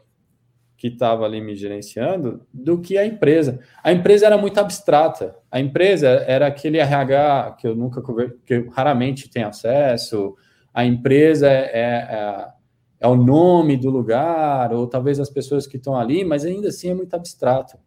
[0.81, 3.59] que estava ali me gerenciando do que a empresa.
[3.83, 5.35] A empresa era muito abstrata.
[5.51, 8.01] A empresa era aquele RH que eu nunca
[8.45, 10.35] que eu raramente tenho acesso.
[10.73, 12.47] A empresa é, é,
[13.01, 16.91] é, o nome do lugar, ou talvez as pessoas que estão ali, mas ainda assim
[16.91, 17.79] é muito abstrato.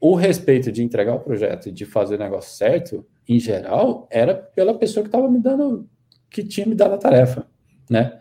[0.00, 4.36] O respeito de entregar o projeto e de fazer o negócio certo, em geral, era
[4.36, 5.88] pela pessoa que estava me dando,
[6.30, 7.44] que tinha me dado a tarefa,
[7.90, 8.20] né?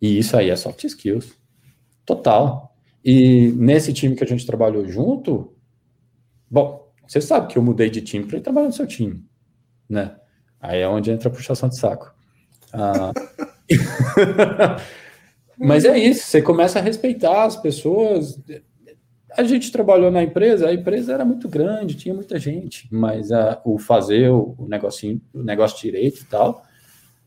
[0.00, 1.36] E isso aí é soft skills.
[2.06, 2.72] Total.
[3.04, 5.52] E nesse time que a gente trabalhou junto,
[6.48, 9.24] bom, você sabe que eu mudei de time para trabalhar no seu time,
[9.88, 10.16] né?
[10.60, 12.14] Aí é onde entra a puxação de saco.
[12.72, 13.12] Ah,
[15.58, 18.40] mas é isso, você começa a respeitar as pessoas.
[19.36, 23.60] A gente trabalhou na empresa, a empresa era muito grande, tinha muita gente, mas a,
[23.64, 26.62] o fazer o, o, negocinho, o negócio direito e tal,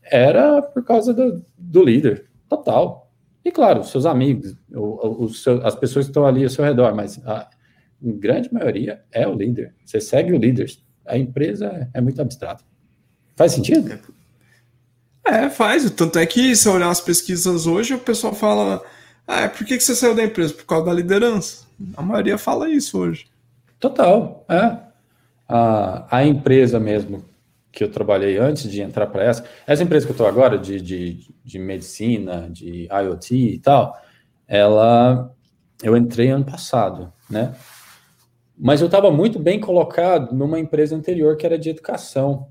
[0.02, 3.10] era por causa do, do líder, total.
[3.44, 6.94] E claro, seus amigos, o, o seu, as pessoas que estão ali ao seu redor,
[6.94, 7.48] mas a
[8.00, 9.74] grande maioria é o líder.
[9.84, 10.70] Você segue o líder.
[11.06, 12.64] A empresa é, é muito abstrata.
[13.36, 13.98] Faz sentido?
[15.24, 15.88] É, faz.
[15.90, 18.82] Tanto é que se olhar as pesquisas hoje, o pessoal fala:
[19.26, 20.54] ah, por que, que você saiu da empresa?
[20.54, 21.64] Por causa da liderança.
[21.96, 23.26] A maioria fala isso hoje.
[23.78, 24.76] Total, é.
[25.48, 27.24] A, a empresa mesmo
[27.70, 30.80] que eu trabalhei antes de entrar para essa, essa empresa que eu estou agora, de,
[30.80, 33.98] de, de medicina, de IoT e tal,
[34.46, 35.34] ela
[35.82, 37.54] eu entrei ano passado, né?
[38.56, 42.48] Mas eu estava muito bem colocado numa empresa anterior que era de educação.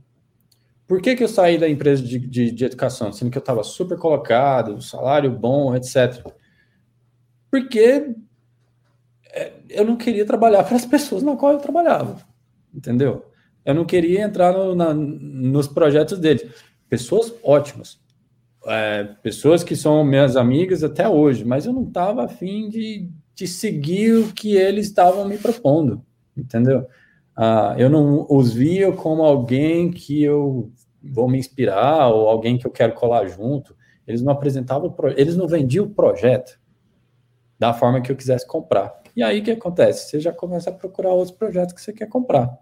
[0.91, 3.63] Por que, que eu saí da empresa de, de, de educação, sendo que eu estava
[3.63, 6.21] super colocado, salário bom, etc.
[7.49, 8.13] Porque
[9.31, 12.17] é, eu não queria trabalhar para as pessoas na qual eu trabalhava,
[12.75, 13.25] entendeu?
[13.63, 16.45] Eu não queria entrar no, na, nos projetos deles.
[16.89, 17.97] Pessoas ótimas,
[18.65, 23.47] é, pessoas que são minhas amigas até hoje, mas eu não estava afim de, de
[23.47, 26.03] seguir o que eles estavam me propondo,
[26.35, 26.85] entendeu?
[27.33, 30.69] Ah, eu não os via como alguém que eu
[31.03, 33.75] vão me inspirar ou alguém que eu quero colar junto.
[34.07, 36.59] Eles não apresentavam, eles não vendiam o projeto
[37.57, 39.01] da forma que eu quisesse comprar.
[39.15, 40.09] E aí o que acontece?
[40.09, 42.57] Você já começa a procurar outros projetos que você quer comprar.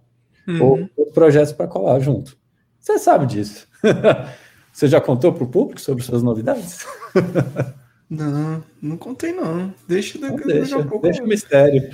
[0.47, 0.63] Uhum.
[0.63, 2.37] Ou outros projetos para colar junto.
[2.79, 3.67] Você sabe disso.
[4.71, 6.85] você já contou para o público sobre suas novidades?
[8.09, 9.71] Não, não contei não.
[9.87, 11.03] Deixa não deixa, pouco.
[11.03, 11.91] Deixa o mistério.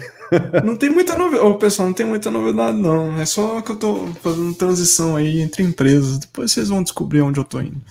[0.64, 1.48] Não tem muita novidade.
[1.48, 3.20] Ô, pessoal, não tem muita novidade, não.
[3.20, 6.20] É só que eu tô fazendo transição aí entre empresas.
[6.20, 7.82] Depois vocês vão descobrir onde eu tô indo.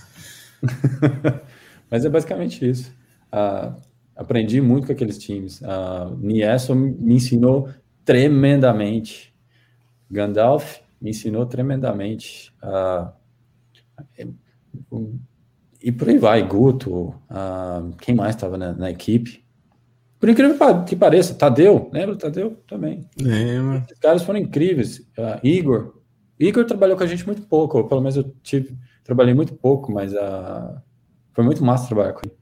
[1.89, 2.91] Mas é basicamente isso.
[3.31, 3.73] Uh,
[4.15, 5.61] aprendi muito com aqueles times.
[5.61, 7.69] Uh, Nieso me ensinou
[8.03, 9.33] tremendamente.
[10.09, 12.53] Gandalf me ensinou tremendamente.
[12.63, 13.11] Uh,
[15.81, 17.13] e por aí vai, Guto,
[18.01, 19.44] quem mais estava na, na, equipe?
[20.25, 23.07] Por incrível que pareça, Tadeu, lembra Tadeu também?
[23.21, 23.83] Lembro.
[23.93, 24.97] Os caras foram incríveis.
[25.15, 25.99] Uh, Igor,
[26.39, 29.91] Igor trabalhou com a gente muito pouco, ou pelo menos eu tive, trabalhei muito pouco,
[29.91, 30.81] mas uh,
[31.31, 32.35] foi muito massa trabalhar com ele.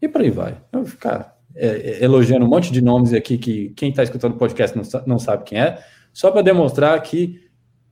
[0.00, 0.52] E por aí vai.
[0.72, 4.32] Eu vou ficar é, é, elogiando um monte de nomes aqui que quem está escutando
[4.32, 7.42] o podcast não, não sabe quem é, só para demonstrar que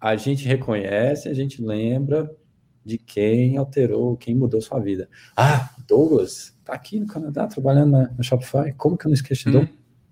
[0.00, 2.34] a gente reconhece, a gente lembra
[2.82, 5.10] de quem alterou, quem mudou sua vida.
[5.36, 8.72] Ah, Douglas, tá aqui no Canadá trabalhando na, na Shopify.
[8.76, 9.68] Como que eu não esqueci de hum.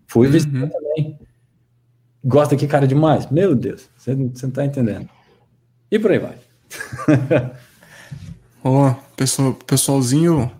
[0.06, 0.68] Fui visitar uhum.
[0.68, 1.18] também.
[2.24, 3.30] Gosta que cara demais.
[3.30, 5.08] Meu Deus, você, você não tá entendendo.
[5.90, 6.38] E por aí vai.
[8.62, 10.50] Ó, oh, pessoal, pessoalzinho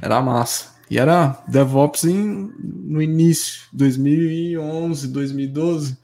[0.00, 0.70] era massa.
[0.90, 5.96] E era DevOps em, no início, 2011, 2012,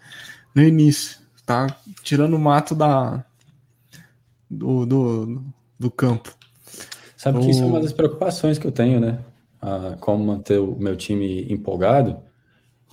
[0.54, 1.18] no início.
[1.44, 3.24] Tá tirando o mato da,
[4.48, 5.44] do, do,
[5.78, 6.35] do campo.
[7.16, 9.18] Sabe que isso é uma das preocupações que eu tenho, né?
[9.60, 12.18] Ah, como manter o meu time empolgado.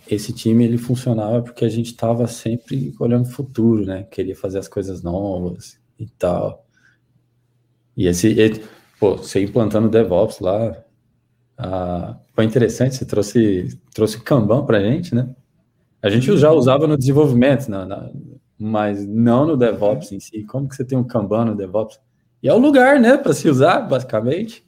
[0.10, 4.04] Esse time ele funcionava porque a gente estava sempre olhando o futuro, né?
[4.04, 6.66] Queria fazer as coisas novas e tal.
[7.96, 8.64] E esse, ele,
[9.00, 10.76] pô, você implantando DevOps lá,
[11.58, 12.96] ah, foi interessante.
[12.96, 15.30] Você trouxe trouxe o Kanban para a gente, né?
[16.02, 18.10] A gente já usava no desenvolvimento, na, na
[18.58, 20.44] mas não no DevOps em si.
[20.46, 22.00] Como que você tem um Kanban no DevOps?
[22.44, 24.66] E é o lugar, né, para se usar, basicamente.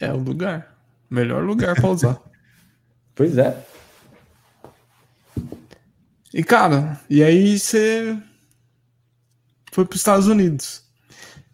[0.00, 0.76] É o lugar.
[1.08, 2.20] Melhor lugar para usar.
[3.14, 3.64] pois é.
[6.34, 8.20] E cara, e aí você
[9.70, 10.82] foi para os Estados Unidos.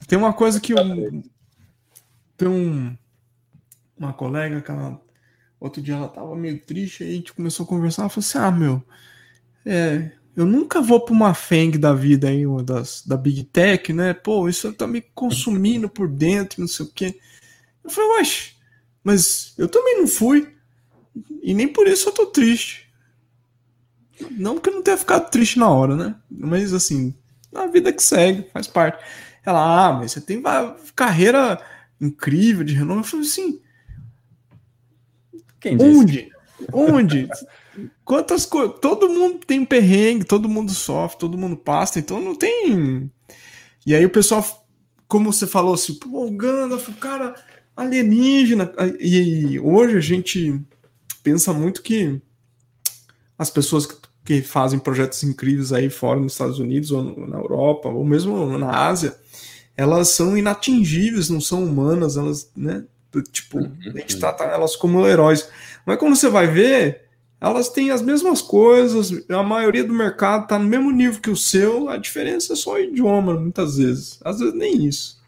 [0.07, 1.23] Tem uma coisa que eu,
[2.37, 2.97] tem um
[3.99, 4.99] uma colega que ela,
[5.59, 8.39] outro dia ela tava meio triste aí a gente começou a conversar, ela falou assim:
[8.39, 8.83] "Ah, meu,
[9.67, 13.93] é, eu nunca vou para uma Feng da vida aí, uma das da Big Tech,
[13.93, 14.15] né?
[14.15, 17.19] Pô, isso tá me consumindo por dentro, não sei o quê.
[17.83, 18.23] Eu falei, ué,
[19.03, 20.55] mas eu também não fui.
[21.43, 22.89] E nem por isso eu tô triste.
[24.31, 26.15] Não que eu não tenha ficado triste na hora, né?
[26.31, 27.13] Mas assim,
[27.53, 29.05] a vida que segue, faz parte.
[29.45, 31.61] Ela, ah, mas você tem uma carreira
[32.01, 33.01] incrível de renome.
[33.01, 33.61] Eu falei assim.
[35.59, 35.99] Quem disse?
[35.99, 36.33] Onde?
[36.73, 37.29] Onde?
[38.05, 38.77] Quantas coisas.
[38.81, 43.11] Todo mundo tem perrengue, todo mundo sofre, todo mundo passa, então não tem.
[43.87, 44.45] E aí o pessoal,
[45.07, 47.35] como você falou assim, pô, o Gandalf, o cara
[47.77, 48.73] alienígena.
[48.99, 50.61] E hoje a gente
[51.23, 52.21] pensa muito que
[53.39, 53.87] as pessoas
[54.25, 58.87] que fazem projetos incríveis aí fora nos Estados Unidos ou na Europa, ou mesmo na
[58.87, 59.17] Ásia,
[59.77, 62.85] elas são inatingíveis, não são humanas, elas, né?
[63.33, 63.73] Tipo, uhum.
[63.87, 65.49] a gente trata elas como heróis.
[65.87, 67.08] Mas quando você vai ver,
[67.41, 71.37] elas têm as mesmas coisas, a maioria do mercado está no mesmo nível que o
[71.37, 74.19] seu, a diferença é só o idioma, muitas vezes.
[74.25, 75.23] Às vezes nem isso.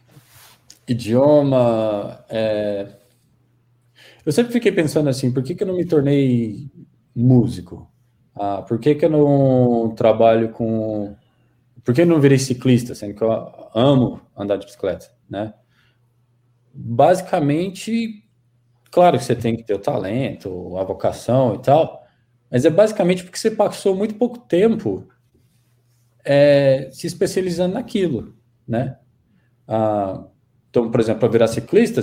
[0.88, 2.24] Idioma.
[2.28, 2.88] É...
[4.26, 6.68] Eu sempre fiquei pensando assim, por que, que eu não me tornei
[7.14, 7.88] músico?
[8.34, 11.14] Ah, por que, que eu não trabalho com.
[11.84, 13.30] Por que eu não virei ciclista, sendo que eu
[13.74, 15.54] amo andar de bicicleta, né?
[16.72, 18.24] Basicamente,
[18.90, 21.99] claro que você tem que ter o talento, a vocação e tal,
[22.50, 25.06] mas é basicamente porque você passou muito pouco tempo
[26.24, 28.34] é, se especializando naquilo,
[28.66, 28.98] né?
[29.66, 30.24] Ah,
[30.68, 32.02] então, por exemplo, para virar ciclista,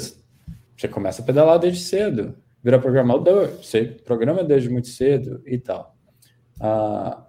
[0.76, 5.96] você começa a pedalar desde cedo, virar programador, você programa desde muito cedo e tal.
[6.60, 7.26] Ah,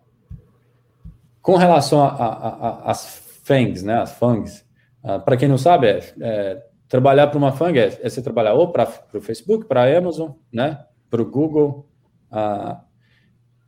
[1.43, 3.07] com relação às
[3.43, 4.65] FANGs, né, as FANGs,
[5.03, 8.55] ah, para quem não sabe, é, é trabalhar para uma FANG é, é, você trabalhar
[8.55, 11.89] ou para o Facebook, para a Amazon, né, para o Google.
[12.31, 12.83] Ah,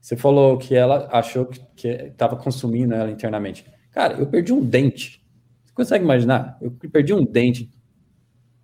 [0.01, 3.65] você falou que ela achou que estava consumindo ela internamente.
[3.91, 5.23] Cara, eu perdi um dente.
[5.65, 6.57] Você consegue imaginar?
[6.61, 7.71] Eu perdi um dente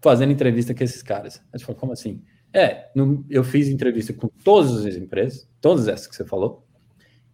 [0.00, 1.42] fazendo entrevista com esses caras.
[1.52, 2.22] A gente falou, como assim?
[2.52, 6.64] É, no, eu fiz entrevista com todas as empresas, todas essas que você falou,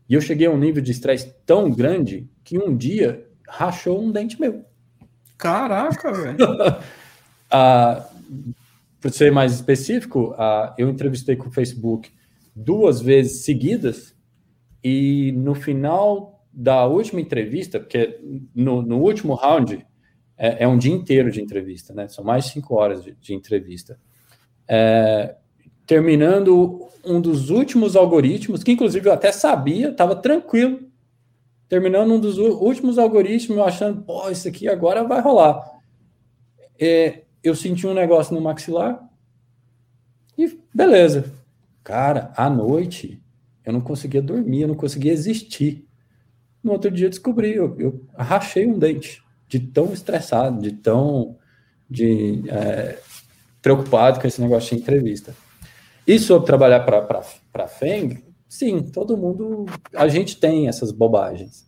[0.09, 4.11] e eu cheguei a um nível de estresse tão grande que um dia rachou um
[4.11, 4.65] dente meu.
[5.39, 6.39] Caraca, velho.
[7.51, 8.05] ah,
[9.01, 12.11] Para ser mais específico, ah, eu entrevistei com o Facebook
[12.55, 14.15] duas vezes seguidas
[14.83, 18.21] e no final da última entrevista, porque
[18.55, 19.87] no, no último round
[20.37, 22.09] é, é, um dia inteiro de entrevista, né?
[22.09, 23.99] São mais cinco horas de, de entrevista.
[24.69, 25.37] É,
[25.87, 30.81] terminando um dos últimos algoritmos, que inclusive eu até sabia, estava tranquilo.
[31.69, 35.63] Terminando um dos últimos algoritmos, achando, pô, isso aqui agora vai rolar.
[36.79, 39.09] É, eu senti um negócio no maxilar
[40.37, 41.33] e beleza.
[41.83, 43.23] Cara, à noite
[43.65, 45.87] eu não conseguia dormir, eu não conseguia existir.
[46.63, 51.37] No outro dia eu descobri, eu, eu rachei um dente, de tão estressado, de tão
[51.89, 52.99] de, é,
[53.61, 55.35] preocupado com esse negócio de entrevista.
[56.07, 57.23] E sobre trabalhar para
[57.55, 61.67] a FENG, sim, todo mundo, a gente tem essas bobagens,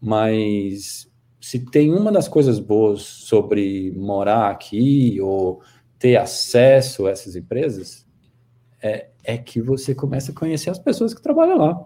[0.00, 1.08] mas
[1.40, 5.62] se tem uma das coisas boas sobre morar aqui ou
[5.98, 8.03] ter acesso a essas empresas,
[8.84, 11.82] é, é que você começa a conhecer as pessoas que trabalham lá.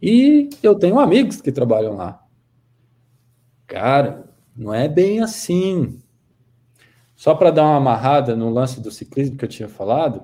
[0.00, 2.24] E eu tenho amigos que trabalham lá.
[3.66, 4.24] Cara,
[4.56, 6.00] não é bem assim.
[7.16, 10.22] Só para dar uma amarrada no lance do ciclismo que eu tinha falado,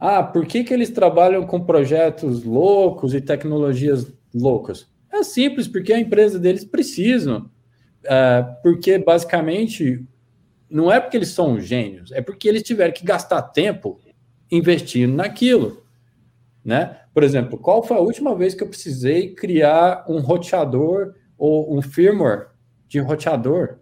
[0.00, 4.88] ah, por que, que eles trabalham com projetos loucos e tecnologias loucas?
[5.12, 7.48] É simples, porque a empresa deles precisam.
[8.02, 10.04] É, porque, basicamente,
[10.68, 14.00] não é porque eles são gênios, é porque eles tiveram que gastar tempo
[14.56, 15.82] investindo naquilo.
[16.64, 16.98] Né?
[17.12, 21.82] Por exemplo, qual foi a última vez que eu precisei criar um roteador ou um
[21.82, 22.48] firmware
[22.88, 23.78] de roteador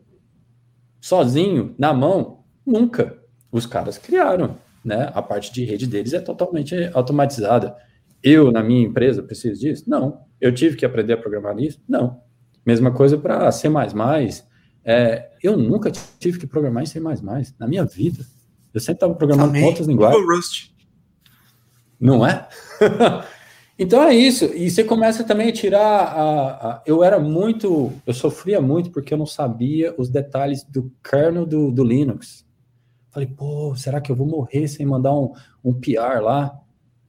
[1.00, 2.44] sozinho, na mão?
[2.66, 3.18] Nunca.
[3.50, 5.10] Os caras criaram né?
[5.14, 7.76] A parte de rede deles é totalmente automatizada.
[8.22, 9.84] Eu, na minha empresa, preciso disso?
[9.86, 10.20] Não.
[10.40, 11.80] Eu tive que aprender a programar isso?
[11.88, 12.20] Não.
[12.64, 13.68] Mesma coisa para C++.
[14.84, 17.00] É, eu nunca tive que programar em C++
[17.58, 18.24] na minha vida.
[18.72, 19.64] Eu sempre estava programando Também.
[19.64, 20.24] outras linguagens.
[20.26, 20.70] Rust.
[22.00, 22.48] Não é?
[23.78, 24.46] então é isso.
[24.46, 25.80] E você começa também a tirar.
[25.80, 27.92] A, a, eu era muito.
[28.06, 32.44] Eu sofria muito porque eu não sabia os detalhes do kernel do, do Linux.
[33.10, 36.58] Falei, pô, será que eu vou morrer sem mandar um, um PR lá?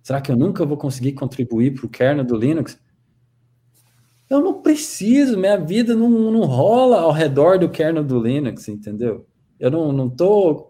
[0.04, 2.78] Será que eu nunca vou conseguir contribuir para o kernel do Linux?
[4.30, 9.26] Eu não preciso, minha vida não, não rola ao redor do kernel do Linux, entendeu?
[9.58, 10.70] Eu não, não tô.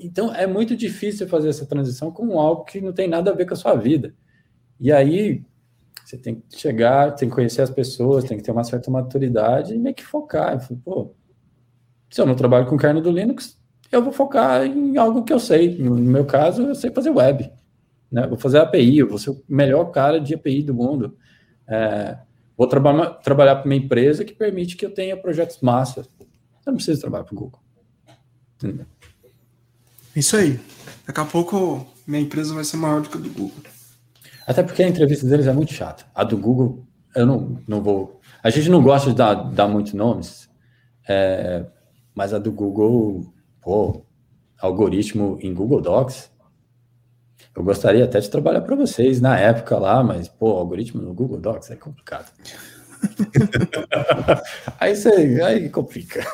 [0.00, 3.46] Então é muito difícil fazer essa transição com algo que não tem nada a ver
[3.46, 4.14] com a sua vida.
[4.78, 5.44] E aí
[6.04, 9.74] você tem que chegar, tem que conhecer as pessoas, tem que ter uma certa maturidade
[9.74, 10.58] e meio que focar.
[10.84, 11.14] Pô,
[12.10, 13.60] se eu não trabalho com kernel do Linux,
[13.92, 15.78] eu vou focar em algo que eu sei.
[15.78, 17.50] No meu caso, eu sei fazer web.
[18.10, 18.26] Né?
[18.26, 21.16] Vou fazer API, eu vou ser o melhor cara de API do mundo.
[21.68, 22.18] É,
[22.56, 26.06] vou traba trabalhar para uma empresa que permite que eu tenha projetos massa.
[26.20, 27.60] Eu não preciso trabalhar para o Google.
[28.56, 28.86] Entendeu?
[30.14, 30.60] Isso aí.
[31.06, 33.62] Daqui a pouco minha empresa vai ser maior do que a do Google.
[34.46, 36.04] Até porque a entrevista deles é muito chata.
[36.14, 36.84] A do Google,
[37.14, 38.20] eu não, não vou.
[38.42, 40.48] A gente não gosta de dar, dar muitos nomes,
[41.08, 41.64] é,
[42.14, 44.04] mas a do Google pô,
[44.60, 46.30] algoritmo em Google Docs.
[47.54, 51.40] Eu gostaria até de trabalhar para vocês na época lá, mas, pô, algoritmo no Google
[51.40, 52.30] Docs é complicado.
[54.78, 56.24] aí você aí complica.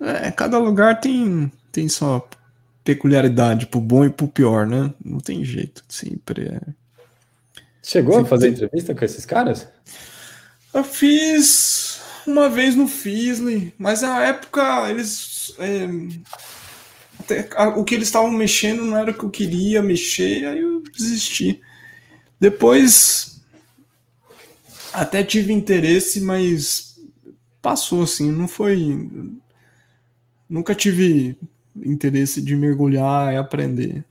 [0.00, 2.26] É, cada lugar tem, tem sua
[2.82, 4.94] peculiaridade pro bom e pro pior, né?
[5.04, 6.60] Não tem jeito, sempre é.
[7.82, 8.54] Chegou sempre a fazer tem...
[8.54, 9.68] entrevista com esses caras?
[10.72, 15.54] Eu fiz uma vez no Fisley, mas na época eles.
[15.58, 15.86] É,
[17.76, 21.60] o que eles estavam mexendo não era o que eu queria mexer, aí eu desisti.
[22.40, 23.42] Depois
[24.94, 26.98] até tive interesse, mas
[27.60, 29.10] passou assim, não foi.
[30.48, 31.36] Nunca tive
[31.84, 34.04] interesse de mergulhar e aprender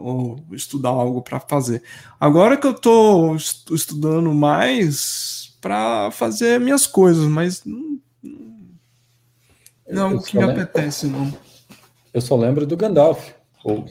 [0.00, 1.82] ou estudar algo para fazer.
[2.18, 8.00] Agora que eu estou estudando mais para fazer minhas coisas, mas não,
[9.90, 11.32] não é algo que me lembro, apetece, não.
[12.12, 13.30] Eu só lembro do Gandalf,
[13.64, 13.84] o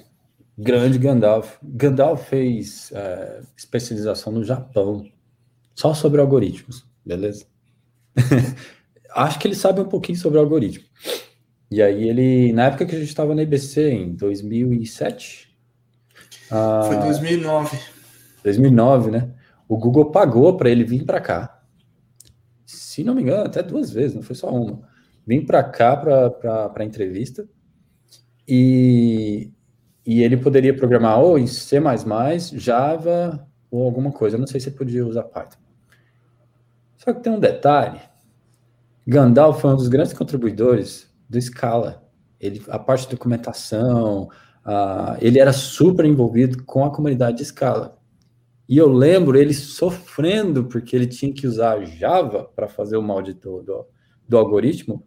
[0.57, 1.57] grande Gandalf.
[1.63, 5.09] Gandalf fez é, especialização no Japão,
[5.73, 7.45] só sobre algoritmos, beleza?
[9.15, 10.85] Acho que ele sabe um pouquinho sobre algoritmo.
[11.71, 15.55] E aí ele, na época que a gente estava na IBC, em 2007?
[16.49, 17.79] Ah, Foi 2009.
[18.43, 19.31] 2009, né?
[19.67, 21.61] O Google pagou para ele vir para cá.
[22.65, 24.81] Se não me engano, até duas vezes, não foi só uma.
[25.27, 27.47] Vim para cá para entrevista
[28.47, 29.51] e,
[30.03, 31.79] e ele poderia programar ou em C++,
[32.53, 34.35] Java ou alguma coisa.
[34.35, 35.59] Eu não sei se ele podia usar Python.
[36.97, 38.01] Só que tem um detalhe.
[39.05, 42.03] Gandalf foi um dos grandes contribuidores do Scala.
[42.39, 44.29] Ele, a parte de documentação,
[45.21, 47.99] ele era super envolvido com a comunidade de Scala.
[48.67, 53.21] E eu lembro ele sofrendo porque ele tinha que usar Java para fazer o mal
[53.21, 53.87] do, do,
[54.27, 55.03] do, algoritmo,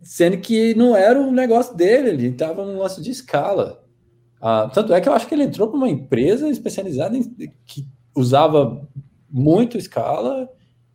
[0.00, 3.84] sendo que não era o negócio dele, ele estava no negócio de escala.
[4.40, 7.84] Uh, tanto é que eu acho que ele entrou para uma empresa especializada em, que
[8.14, 8.88] usava
[9.28, 10.48] muito escala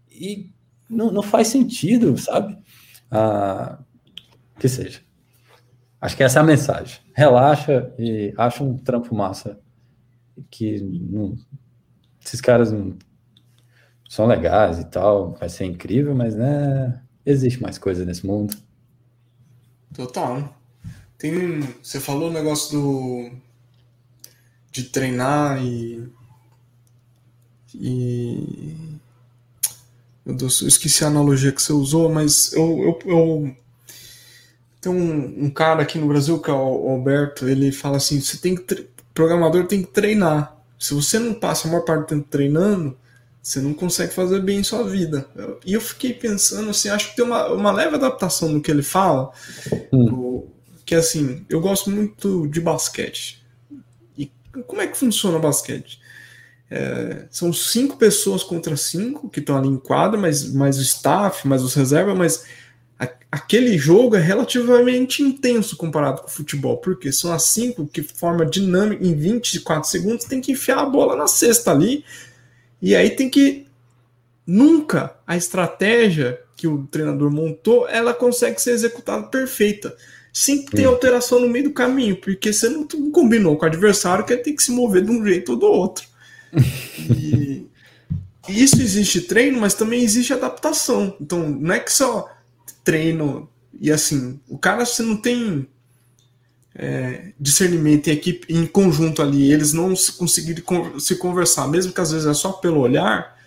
[0.10, 0.54] e
[0.90, 2.58] não, não faz sentido, sabe?
[3.12, 3.84] Uh,
[4.60, 5.02] que seja.
[6.00, 7.00] Acho que essa é a mensagem.
[7.14, 9.60] Relaxa e acha um trampo massa.
[10.50, 11.38] Que não,
[12.24, 12.98] esses caras não,
[14.10, 18.56] são legais e tal, vai ser incrível, mas né, existe mais coisa nesse mundo.
[19.94, 20.56] Total.
[21.18, 23.32] Tem, você falou o negócio do
[24.72, 26.10] de treinar e
[27.76, 28.76] e
[30.26, 33.58] eu esqueci a analogia que você usou, mas eu, eu, eu
[34.84, 38.38] tem um, um, cara aqui no Brasil, que é o Alberto, ele fala assim: você
[38.38, 38.86] tem que.
[39.14, 40.58] Programador tem que treinar.
[40.78, 42.98] Se você não passa a maior parte do tempo treinando,
[43.42, 45.26] você não consegue fazer bem em sua vida.
[45.66, 48.84] E eu, fiquei pensando assim, acho que tem uma, uma leve adaptação no que ele
[48.84, 49.32] fala,
[49.94, 50.46] hum.
[50.84, 53.42] que é assim, eu gosto muito de basquete.
[54.18, 54.30] E
[54.68, 56.02] como é que funciona o basquete?
[56.70, 61.48] É, são cinco pessoas contra cinco que estão ali em quadra, mais, mais o staff,
[61.48, 62.46] mais os reservas, mas
[63.34, 68.46] aquele jogo é relativamente intenso comparado com o futebol, porque são as cinco que forma
[68.46, 72.06] dinâmica em 24 segundos, tem que enfiar a bola na cesta ali,
[72.80, 73.66] e aí tem que
[74.46, 79.98] nunca a estratégia que o treinador montou, ela consegue ser executada perfeita.
[80.32, 84.34] Sempre tem alteração no meio do caminho, porque você não combinou com o adversário que
[84.34, 86.06] ele tem que se mover de um jeito ou do outro.
[86.54, 87.68] e
[88.48, 91.18] isso existe treino, mas também existe adaptação.
[91.20, 92.30] Então, não é que só
[92.84, 93.50] treino.
[93.80, 95.68] E assim, o cara, se não tem
[96.76, 100.64] é, discernimento em equipe, em conjunto ali, eles não se conseguirem
[101.00, 103.38] se conversar, mesmo que às vezes é só pelo olhar,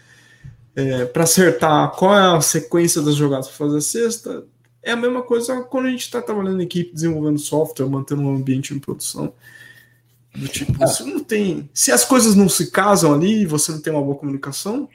[0.75, 4.45] é, para acertar qual é a sequência das jogadas para fazer a cesta,
[4.83, 8.37] é a mesma coisa quando a gente está trabalhando em equipe, desenvolvendo software, mantendo um
[8.37, 9.33] ambiente em produção.
[10.33, 10.87] Do tipo, ah.
[10.87, 11.69] se não tem.
[11.73, 14.89] Se as coisas não se casam ali e você não tem uma boa comunicação,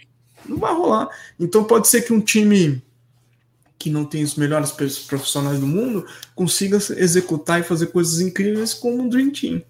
[0.45, 1.09] não vai rolar.
[1.39, 2.81] Então pode ser que um time
[3.81, 6.05] que não tem os melhores profissionais do mundo,
[6.35, 9.63] consiga executar e fazer coisas incríveis como um Dream Team.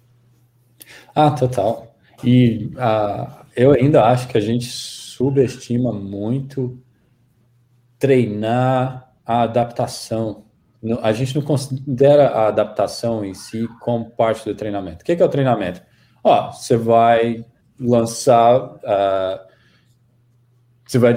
[1.14, 1.96] Ah, total.
[2.22, 6.78] E uh, eu ainda acho que a gente subestima muito
[7.98, 10.44] treinar a adaptação.
[11.00, 15.02] A gente não considera a adaptação em si como parte do treinamento.
[15.02, 15.80] O que é, o treinamento?
[16.22, 17.46] Ó, você vai
[17.80, 19.40] lançar, uh,
[20.86, 21.14] você vai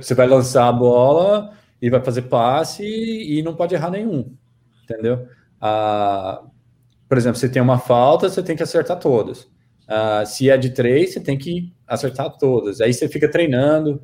[0.00, 4.34] você vai lançar a bola e vai fazer passe e, e não pode errar nenhum,
[4.84, 5.26] entendeu?
[5.60, 6.42] Ah,
[7.08, 9.48] por exemplo, você tem uma falta, você tem que acertar todas.
[9.88, 12.80] Ah, se é de três, você tem que acertar todas.
[12.80, 14.02] Aí você fica treinando.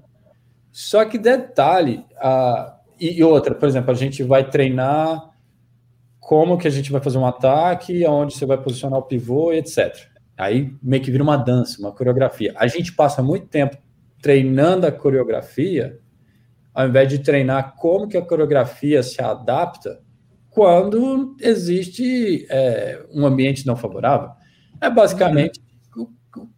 [0.71, 5.31] Só que detalhe, ah, e, e outra, por exemplo, a gente vai treinar
[6.21, 10.07] como que a gente vai fazer um ataque, aonde você vai posicionar o pivô, etc.
[10.39, 12.55] Aí meio que vira uma dança, uma coreografia.
[12.57, 13.77] A gente passa muito tempo
[14.23, 15.99] treinando a coreografia,
[16.75, 20.01] ao invés de treinar como que a coreografia se adapta
[20.51, 24.31] quando existe é, um ambiente não favorável.
[24.81, 25.61] É basicamente
[25.97, 26.09] uhum.
[26.37, 26.49] o, o,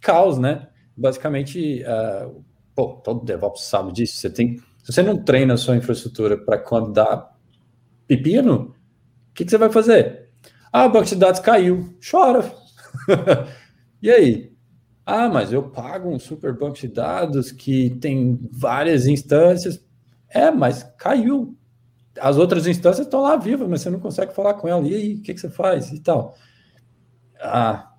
[0.00, 0.68] caos, né?
[0.96, 2.44] Basicamente, uh,
[2.74, 4.16] pô, todo DevOps sabe disso.
[4.16, 7.30] Você tem, se você não treina a sua infraestrutura para quando dá
[8.06, 8.74] pepino,
[9.30, 10.28] o que, que, você vai fazer?
[10.72, 11.96] Ah, o banco de dados caiu.
[12.08, 12.52] Chora.
[14.00, 14.49] e aí?
[15.04, 19.84] Ah, mas eu pago um super banco de dados que tem várias instâncias.
[20.28, 21.56] É, mas caiu.
[22.20, 24.86] As outras instâncias estão lá vivas, mas você não consegue falar com ela.
[24.86, 25.90] E aí, o que, que você faz?
[25.90, 26.36] E tal.
[27.40, 27.92] Ah,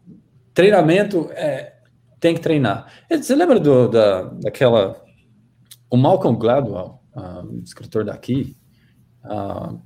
[0.53, 1.73] treinamento é,
[2.19, 2.87] tem que treinar.
[3.09, 5.01] Você lembra do, da, daquela.
[5.89, 8.55] O Malcolm Gladwell, uh, escritor daqui,
[9.25, 9.77] uh,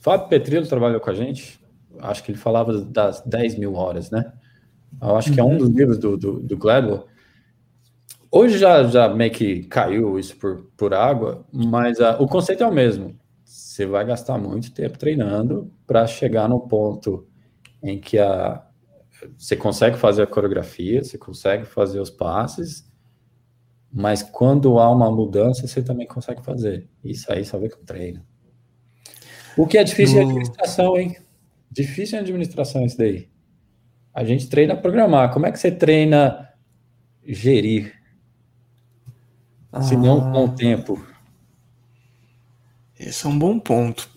[0.00, 1.60] Fábio Petrillo trabalhou com a gente,
[1.98, 4.32] acho que ele falava das 10 mil horas, né?
[5.00, 5.58] Eu acho que é um uhum.
[5.58, 7.06] dos livros do, do, do Gladwell.
[8.30, 12.66] Hoje já, já meio que caiu isso por, por água, mas uh, o conceito é
[12.66, 13.16] o mesmo.
[13.44, 17.26] Você vai gastar muito tempo treinando para chegar no ponto
[17.82, 18.66] em que a,
[19.36, 22.90] você consegue fazer a coreografia, você consegue fazer os passes,
[23.92, 26.88] mas quando há uma mudança, você também consegue fazer.
[27.02, 28.22] Isso aí só vê com treino.
[29.56, 30.20] O que é difícil no...
[30.20, 31.16] é administração, hein?
[31.70, 33.28] Difícil em administração isso daí.
[34.16, 35.30] A gente treina a programar.
[35.30, 36.48] Como é que você treina
[37.22, 37.92] gerir?
[39.70, 41.06] Ah, Se não com o tempo.
[42.98, 44.08] Esse é um bom ponto.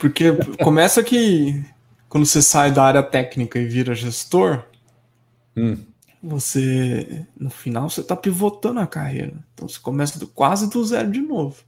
[0.00, 1.64] Porque começa que
[2.08, 4.64] quando você sai da área técnica e vira gestor,
[5.56, 5.76] hum.
[6.20, 9.34] você no final você está pivotando a carreira.
[9.54, 11.62] Então você começa do, quase do zero de novo.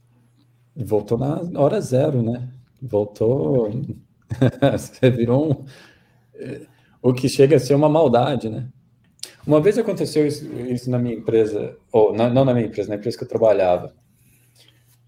[0.75, 2.49] Voltou na hora zero, né?
[2.81, 3.71] Voltou.
[4.77, 5.65] você virou um.
[7.01, 8.67] O que chega a ser uma maldade, né?
[9.45, 13.17] Uma vez aconteceu isso, na minha empresa, ou na, não na minha empresa, na empresa
[13.17, 13.93] que eu trabalhava.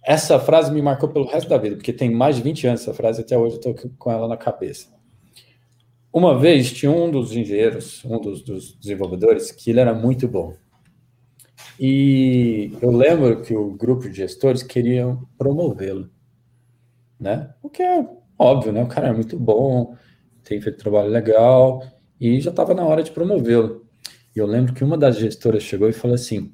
[0.02, 2.94] Essa frase me marcou pelo resto da vida, porque tem mais de 20 anos essa
[2.94, 4.88] frase, até hoje eu estou com ela na cabeça.
[6.12, 10.56] Uma vez tinha um dos engenheiros, um dos, dos desenvolvedores, que ele era muito bom.
[11.80, 16.10] E eu lembro que o grupo de gestores queriam promovê-lo,
[17.20, 17.54] né?
[17.62, 18.84] O que é óbvio, né?
[18.84, 19.96] O cara é muito bom,
[20.50, 21.84] tem feito trabalho legal
[22.20, 23.86] e já estava na hora de promovê-lo.
[24.36, 26.52] E eu lembro que uma das gestoras chegou e falou assim: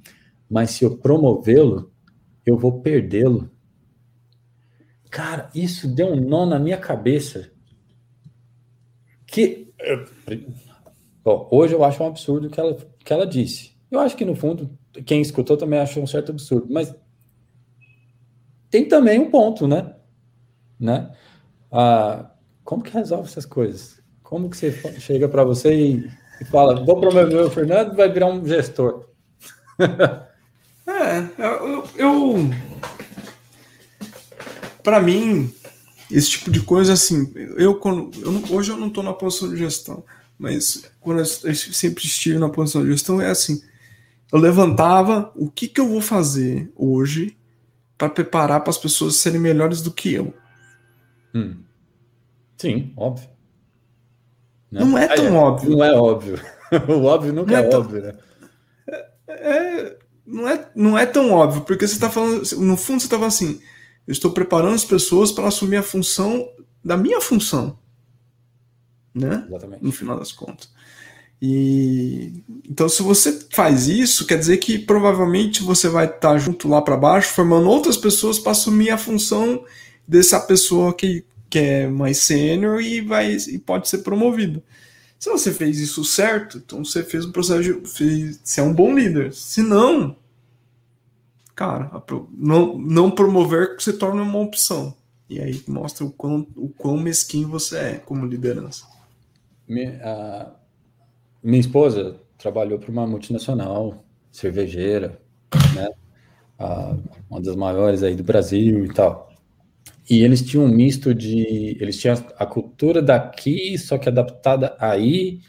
[0.50, 1.92] "Mas se eu promovê-lo,
[2.46, 3.50] eu vou perdê-lo".
[5.10, 7.50] Cara, isso deu um nó na minha cabeça
[9.26, 9.74] que
[11.24, 13.76] bom, hoje eu acho um absurdo o que ela, que ela disse.
[13.90, 16.94] Eu acho que no fundo quem escutou também achou um certo absurdo, mas
[18.70, 19.96] tem também um ponto, né?
[20.80, 21.14] né?
[21.72, 22.35] Ah,
[22.66, 24.00] como que resolve essas coisas?
[24.24, 26.12] Como que você chega para você e,
[26.42, 29.06] e, fala, vou promover o Fernando, vai virar um gestor?
[29.80, 32.50] é, eu, eu
[34.84, 35.54] para mim
[36.12, 39.50] esse tipo de coisa, assim, eu, quando, eu não, hoje eu não estou na posição
[39.50, 40.04] de gestão,
[40.38, 43.62] mas quando eu, eu, sempre estive na posição de gestão, é assim,
[44.32, 47.38] eu levantava o que, que eu vou fazer hoje
[47.98, 50.34] para preparar para as pessoas serem melhores do que eu.
[51.34, 51.65] Hum.
[52.58, 53.30] Sim, óbvio.
[54.72, 55.70] Não, não é tão óbvio.
[55.70, 56.42] Não é óbvio.
[56.90, 58.14] o óbvio nunca não é, é óbvio, né?
[58.88, 63.06] É, é, não, é, não é tão óbvio, porque você está falando, no fundo você
[63.06, 63.60] estava assim,
[64.08, 66.48] eu estou preparando as pessoas para assumir a função
[66.84, 67.78] da minha função.
[69.14, 69.46] Né?
[69.48, 69.84] Exatamente.
[69.84, 70.70] No final das contas.
[71.42, 76.82] E então, se você faz isso, quer dizer que provavelmente você vai estar junto lá
[76.82, 79.64] para baixo, formando outras pessoas para assumir a função
[80.08, 84.62] dessa pessoa que, que é mais sênior e vai e pode ser promovido.
[85.18, 87.88] Se você fez isso certo, então você fez um processo de.
[87.88, 89.34] Fez, você é um bom líder.
[89.34, 90.16] Se não,
[91.56, 91.90] cara,
[92.32, 94.96] não, não promover se torna uma opção.
[95.30, 98.86] E aí mostra o quão, o quão mesquinho você é como liderança.
[99.68, 100.54] Minha,
[101.42, 105.20] minha esposa trabalhou para uma multinacional cervejeira,
[105.74, 105.90] né?
[107.30, 109.25] uma das maiores aí do Brasil e tal.
[110.10, 111.78] E eles tinham um misto de.
[111.80, 115.40] Eles tinham a cultura daqui, só que adaptada aí,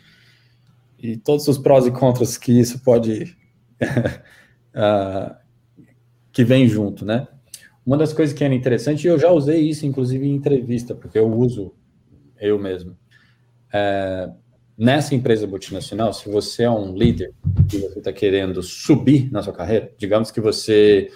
[0.99, 3.37] e todos os prós e contras que isso pode
[4.75, 5.37] uh,
[6.33, 7.29] que vem junto, né?
[7.85, 11.19] Uma das coisas que era interessante, e eu já usei isso, inclusive, em entrevista, porque
[11.19, 11.73] eu uso
[12.41, 12.97] eu mesmo.
[13.73, 14.29] É,
[14.77, 17.33] nessa empresa multinacional, se você é um líder
[17.73, 21.11] e você está querendo subir na sua carreira, digamos que você,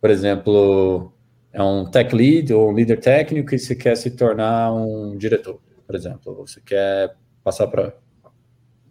[0.00, 1.12] por exemplo,
[1.58, 5.60] é um tech lead ou um líder técnico e você quer se tornar um diretor,
[5.84, 7.96] por exemplo, você quer passar para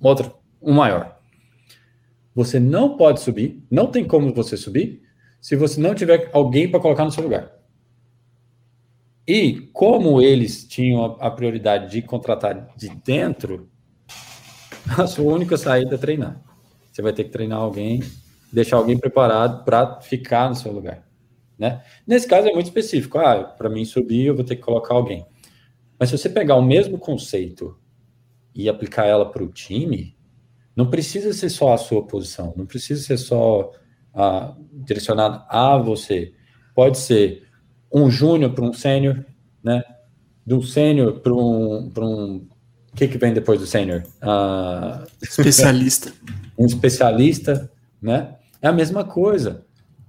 [0.01, 1.18] outro, um maior.
[2.36, 5.01] Você não pode subir, não tem como você subir,
[5.39, 7.53] se você não tiver alguém para colocar no seu lugar.
[9.26, 13.70] E como eles tinham a prioridade de contratar de dentro,
[14.97, 16.41] a sua única saída é treinar.
[16.91, 18.03] Você vai ter que treinar alguém,
[18.51, 21.07] deixar alguém preparado para ficar no seu lugar.
[21.58, 21.82] Né?
[22.05, 23.18] Nesse caso é muito específico.
[23.18, 25.26] Ah, para mim subir, eu vou ter que colocar alguém.
[25.99, 27.78] Mas se você pegar o mesmo conceito
[28.53, 30.16] e aplicar ela para o time,
[30.76, 33.72] não precisa ser só a sua posição, não precisa ser só
[34.14, 36.34] ah, direcionado a você.
[36.76, 37.47] Pode ser
[37.91, 39.26] um júnior para um sênior,
[39.64, 39.84] né?
[40.45, 42.47] De um sênior para um, um.
[42.91, 44.03] O que, que vem depois do sênior?
[44.22, 46.14] Uh, especialista.
[46.58, 48.36] um especialista, né?
[48.62, 49.66] É a mesma coisa.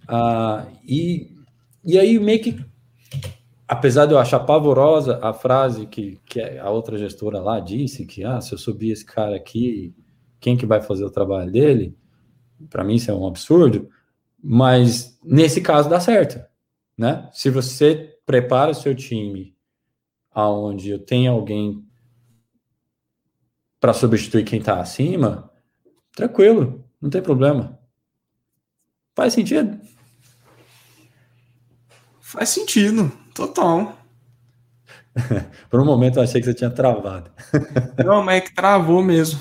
[0.08, 1.37] Uh, e,
[1.84, 2.64] e aí, meio que.
[3.66, 8.24] Apesar de eu achar pavorosa a frase que, que a outra gestora lá disse, que
[8.24, 9.94] ah, se eu subir esse cara aqui,
[10.40, 11.94] quem que vai fazer o trabalho dele?
[12.70, 13.90] Para mim isso é um absurdo,
[14.42, 16.42] mas nesse caso dá certo,
[16.96, 17.28] né?
[17.32, 19.54] Se você prepara o seu time
[20.30, 21.84] aonde eu tenho alguém
[23.78, 25.50] para substituir quem está acima,
[26.14, 27.78] tranquilo, não tem problema.
[29.14, 29.80] Faz sentido?
[32.28, 33.96] Faz sentido, total.
[35.70, 37.30] Por um momento eu achei que você tinha travado.
[38.04, 39.40] Não, mas é que travou mesmo.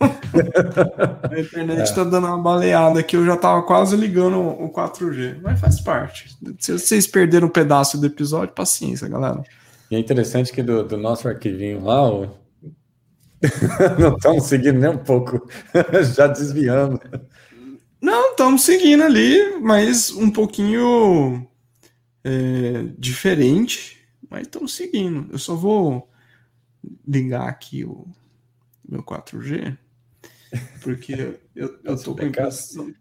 [0.00, 2.04] A internet está é.
[2.06, 6.34] dando uma baleada aqui, eu já estava quase ligando o 4G, mas faz parte.
[6.58, 9.42] Se vocês perderam um pedaço do episódio, paciência, galera.
[9.90, 12.30] E é interessante que do, do nosso arquivinho lá, o...
[13.98, 15.46] não estamos seguindo nem um pouco,
[16.16, 16.98] já desviando.
[18.00, 21.46] Não, estamos seguindo ali, mas um pouquinho
[22.24, 23.98] é, diferente,
[24.28, 25.30] mas estamos seguindo.
[25.30, 26.10] Eu só vou
[27.06, 28.06] ligar aqui o
[28.88, 29.76] meu 4G.
[30.82, 31.12] Porque
[31.54, 32.94] eu, eu tô com a impressão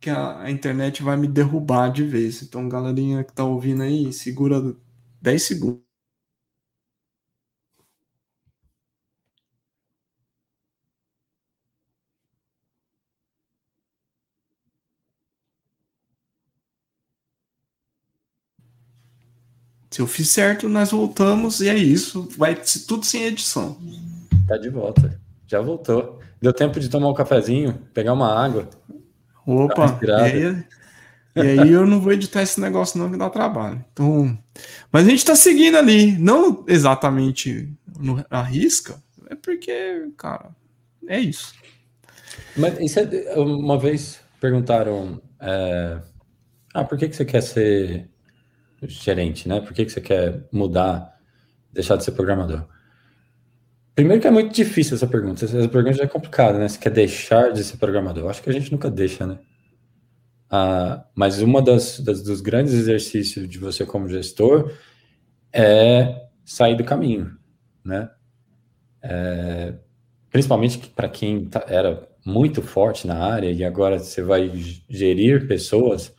[0.00, 2.42] que a, a, internet vai me derrubar de vez.
[2.42, 4.74] Então, galerinha que tá ouvindo aí, segura
[5.20, 5.91] 10 segundos.
[19.92, 22.26] Se eu fiz certo, nós voltamos e é isso.
[22.38, 23.76] Vai tudo sem edição.
[24.48, 25.20] Tá de volta.
[25.46, 26.18] Já voltou.
[26.40, 28.70] Deu tempo de tomar um cafezinho, pegar uma água.
[29.46, 30.64] Opa, e aí,
[31.36, 33.84] e aí eu não vou editar esse negócio não que dá trabalho.
[33.92, 34.38] Então,
[34.90, 37.70] mas a gente tá seguindo ali, não exatamente
[38.00, 38.96] no, a risca,
[39.28, 40.48] é porque, cara,
[41.06, 41.52] é isso.
[42.56, 45.98] Mas isso é, uma vez perguntaram, é,
[46.72, 48.08] ah, por que, que você quer ser
[48.82, 49.60] gerente, né?
[49.60, 51.18] Por que, que você quer mudar,
[51.72, 52.66] deixar de ser programador?
[53.94, 55.44] Primeiro que é muito difícil essa pergunta.
[55.44, 56.68] Essa pergunta já é complicada, né?
[56.68, 58.30] Você quer deixar de ser programador?
[58.30, 59.38] Acho que a gente nunca deixa, né?
[60.50, 64.72] Ah, mas uma das, das, dos grandes exercícios de você como gestor
[65.52, 67.36] é sair do caminho,
[67.84, 68.10] né?
[69.02, 69.74] É,
[70.30, 74.50] principalmente para quem tá, era muito forte na área e agora você vai
[74.88, 76.14] gerir pessoas,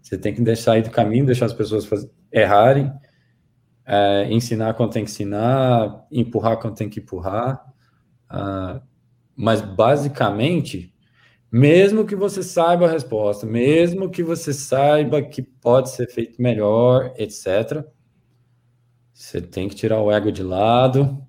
[0.00, 1.86] você tem que deixar sair do caminho, deixar as pessoas
[2.32, 2.92] errarem
[3.88, 7.64] é, ensinar quando tem que ensinar, empurrar quando tem que empurrar.
[8.30, 8.82] Uh,
[9.34, 10.94] mas basicamente,
[11.50, 17.14] mesmo que você saiba a resposta, mesmo que você saiba que pode ser feito melhor,
[17.16, 17.82] etc.,
[19.14, 21.26] você tem que tirar o ego de lado,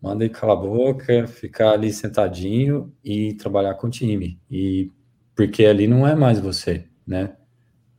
[0.00, 4.40] manda ele calar a boca, ficar ali sentadinho e trabalhar com o time.
[4.48, 4.92] E
[5.34, 7.36] porque ali não é mais você, né?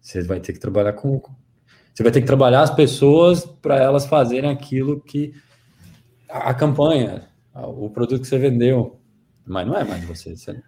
[0.01, 1.21] Você vai ter que trabalhar com,
[1.93, 5.33] você vai ter que trabalhar as pessoas para elas fazerem aquilo que
[6.29, 8.99] a, a, campanha, o produto que você vendeu,
[9.45, 10.35] mas não é mais você.
[10.35, 10.61] você...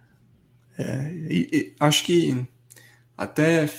[0.77, 2.45] É, e, e, acho que
[3.17, 3.69] até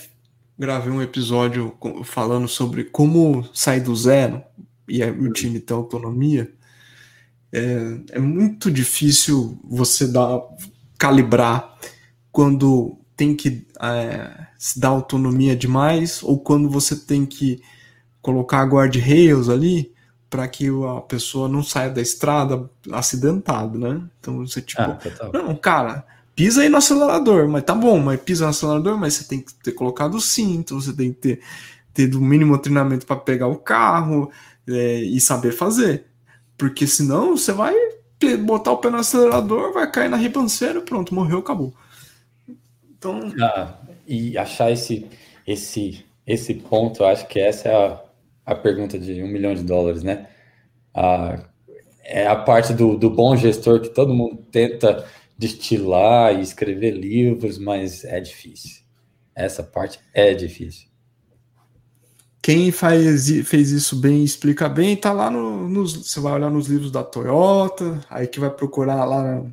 [0.59, 4.43] gravei um episódio falando sobre como sair do zero
[4.89, 6.53] e o time ter autonomia.
[7.53, 10.41] É, é muito difícil você dar
[10.99, 11.77] calibrar
[12.31, 17.63] quando tem que é, se dar autonomia demais ou quando você tem que
[18.21, 19.93] colocar guardrails ali
[20.31, 24.01] para que a pessoa não saia da estrada acidentado, né?
[24.19, 24.99] Então você tipo, ah,
[25.33, 29.25] não, cara, pisa aí no acelerador, mas tá bom, mas pisa no acelerador, mas você
[29.25, 31.41] tem que ter colocado o cinto, você tem que ter,
[31.93, 34.31] ter o mínimo treinamento para pegar o carro
[34.67, 36.07] é, e saber fazer.
[36.57, 37.75] Porque senão você vai
[38.39, 41.75] botar o pé no acelerador, vai cair na ribanceira, pronto, morreu, acabou.
[43.03, 43.33] Então...
[43.41, 43.75] Ah,
[44.07, 45.09] e achar esse,
[45.45, 48.01] esse, esse ponto, acho que essa é a,
[48.47, 50.29] a pergunta de um milhão de dólares, né?
[50.95, 51.43] Ah,
[52.05, 55.05] é a parte do, do bom gestor que todo mundo tenta
[55.37, 58.83] destilar e escrever livros, mas é difícil.
[59.35, 60.87] Essa parte é difícil.
[62.41, 65.93] Quem faz, fez isso bem explica bem, tá lá no, nos.
[65.95, 69.45] Você vai olhar nos livros da Toyota, aí que vai procurar lá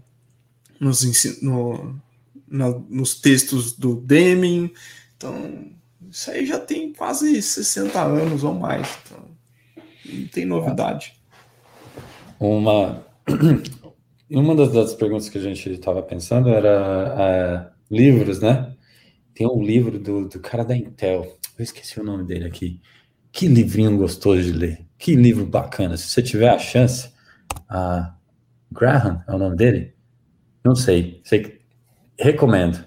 [0.79, 1.95] nos, no,
[2.49, 4.71] na, nos textos do Deming.
[5.15, 5.71] Então,
[6.09, 8.87] isso aí já tem quase 60 anos ou mais.
[9.05, 9.25] Então,
[10.05, 11.13] não tem novidade.
[12.39, 13.05] Uma,
[14.29, 18.75] uma das, das perguntas que a gente estava pensando era é, livros, né?
[19.33, 22.81] Tem um livro do, do cara da Intel, eu esqueci o nome dele aqui.
[23.31, 24.85] Que livrinho gostoso de ler.
[24.97, 25.95] Que livro bacana.
[25.97, 27.09] Se você tiver a chance,
[27.67, 28.15] a
[28.71, 29.93] Graham é o nome dele?
[30.63, 31.21] Não sei.
[31.23, 31.58] sei que,
[32.19, 32.83] recomendo.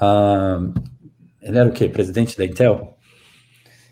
[0.00, 0.72] Uh,
[1.42, 1.88] ele era o quê?
[1.88, 2.96] Presidente da Intel?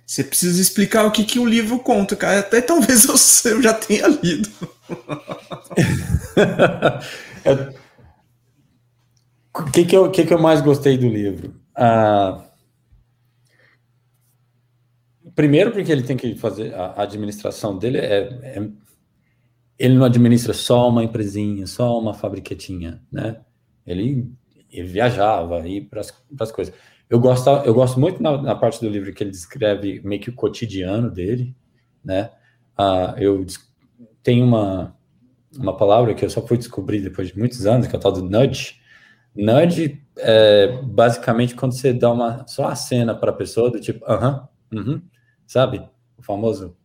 [0.07, 2.41] Você precisa explicar o que, que o livro conta, cara.
[2.41, 3.05] Até talvez
[3.45, 4.49] eu, eu já tenha lido.
[9.55, 11.55] O que, que, eu, que, que eu mais gostei do livro?
[11.77, 12.43] Uh,
[15.35, 18.69] primeiro, porque ele tem que fazer a administração dele é, é,
[19.79, 23.41] ele não administra só uma empresinha, só uma fabriquetinha, né?
[23.87, 24.31] Ele,
[24.73, 26.75] ele viajava aí para as coisas.
[27.09, 30.31] Eu gosto, eu gosto muito na, na, parte do livro que ele descreve meio que
[30.31, 31.55] o cotidiano dele,
[32.03, 32.31] né?
[32.77, 33.45] Ah, eu
[34.23, 34.97] tenho uma,
[35.55, 38.13] uma palavra que eu só fui descobrir depois de muitos anos, que é o tal
[38.13, 38.81] do nudge.
[39.37, 44.05] Nudge é basicamente quando você dá uma só a cena para a pessoa do tipo,
[44.07, 45.03] aham, uh -huh, uh -huh,
[45.47, 45.87] sabe?
[46.17, 46.77] O famoso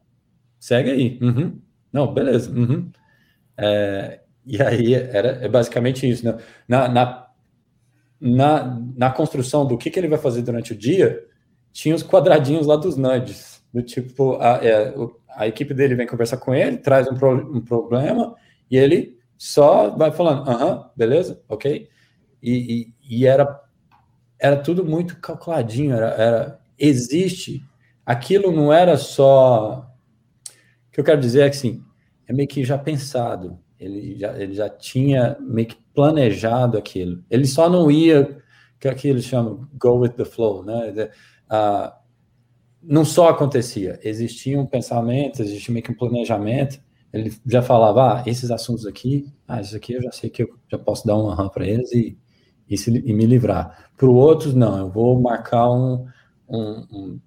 [0.59, 1.57] segue aí, uh -huh,
[1.91, 2.51] não, beleza,
[3.57, 6.37] é, e aí era é basicamente isso, né?
[6.67, 7.26] Na, na
[8.19, 11.23] na, na construção do que, que ele vai fazer durante o dia,
[11.71, 14.93] tinha os quadradinhos lá dos nudges, do tipo, a, é,
[15.29, 18.35] a equipe dele vem conversar com ele, traz um, pro, um problema,
[18.69, 21.87] e ele só vai falando, aham, beleza, ok?
[22.41, 23.61] E, e, e, era,
[24.39, 27.63] era tudo muito calculadinho, era, era, existe,
[28.05, 29.87] aquilo não era só,
[30.87, 31.83] o que eu quero dizer é que, assim,
[32.27, 37.23] é meio que já pensado, ele já, ele já tinha meio que planejado aquilo.
[37.27, 38.37] Ele só não ia,
[38.79, 41.09] que aqui eles chamam go with the flow, né?
[41.49, 41.91] Uh,
[42.83, 46.79] não só acontecia, existia um pensamento, existia meio que um planejamento.
[47.11, 50.49] Ele já falava, ah, esses assuntos aqui, ah, isso aqui eu já sei que eu
[50.69, 52.15] já posso dar um aham para eles e,
[52.69, 53.89] e, se, e, me livrar.
[53.97, 56.05] Para outros, não, eu vou marcar um,
[56.47, 57.19] um, um,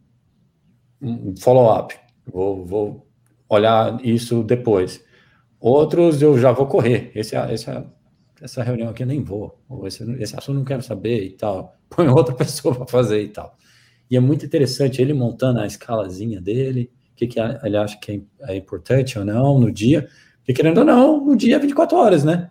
[1.03, 1.93] um follow-up,
[2.25, 3.09] vou, vou
[3.49, 5.05] olhar isso depois.
[5.59, 7.11] Outros eu já vou correr.
[7.17, 7.69] Esse, esse,
[8.41, 9.59] essa reunião aqui eu nem vou.
[9.85, 11.77] Esse, esse assunto não quero saber e tal.
[11.89, 13.57] Põe outra pessoa para fazer e tal.
[14.11, 18.25] E é muito interessante ele montando a escalazinha dele, o que, que ele acha que
[18.41, 20.09] é, é importante ou não no dia.
[20.39, 22.51] Porque querendo ou não, no dia é 24 horas, né?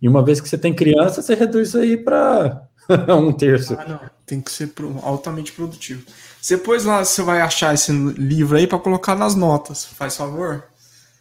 [0.00, 2.68] E uma vez que você tem criança, você reduz isso aí para
[3.08, 3.76] um terço.
[3.78, 4.00] Ah, não.
[4.24, 4.72] Tem que ser
[5.02, 6.04] altamente produtivo.
[6.48, 9.84] Depois lá você vai achar esse livro aí para colocar nas notas.
[9.84, 10.64] Faz favor?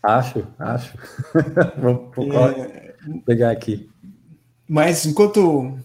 [0.02, 0.94] Acho, acho.
[1.78, 2.79] vou, vou é...
[3.26, 3.90] pegar aqui.
[4.68, 5.78] Mas enquanto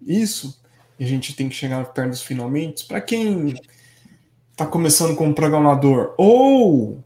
[0.00, 0.60] isso,
[0.98, 2.86] a gente tem que chegar perto dos finalmente.
[2.86, 3.54] Para quem
[4.52, 7.02] está começando como programador, ou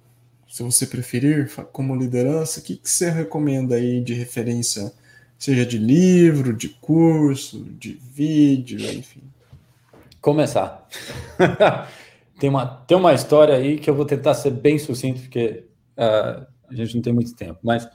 [0.48, 4.92] se você preferir, como liderança, o que, que você recomenda aí de referência,
[5.38, 9.22] seja de livro, de curso, de vídeo, enfim?
[10.20, 10.86] Começar.
[12.38, 15.64] tem, uma, tem uma história aí que eu vou tentar ser bem sucinto, porque
[15.98, 17.88] Uh, a gente não tem muito tempo, mas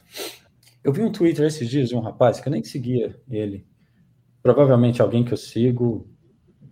[0.83, 3.65] eu vi um Twitter esses dias de um rapaz que eu nem seguia ele.
[4.41, 6.09] Provavelmente alguém que eu sigo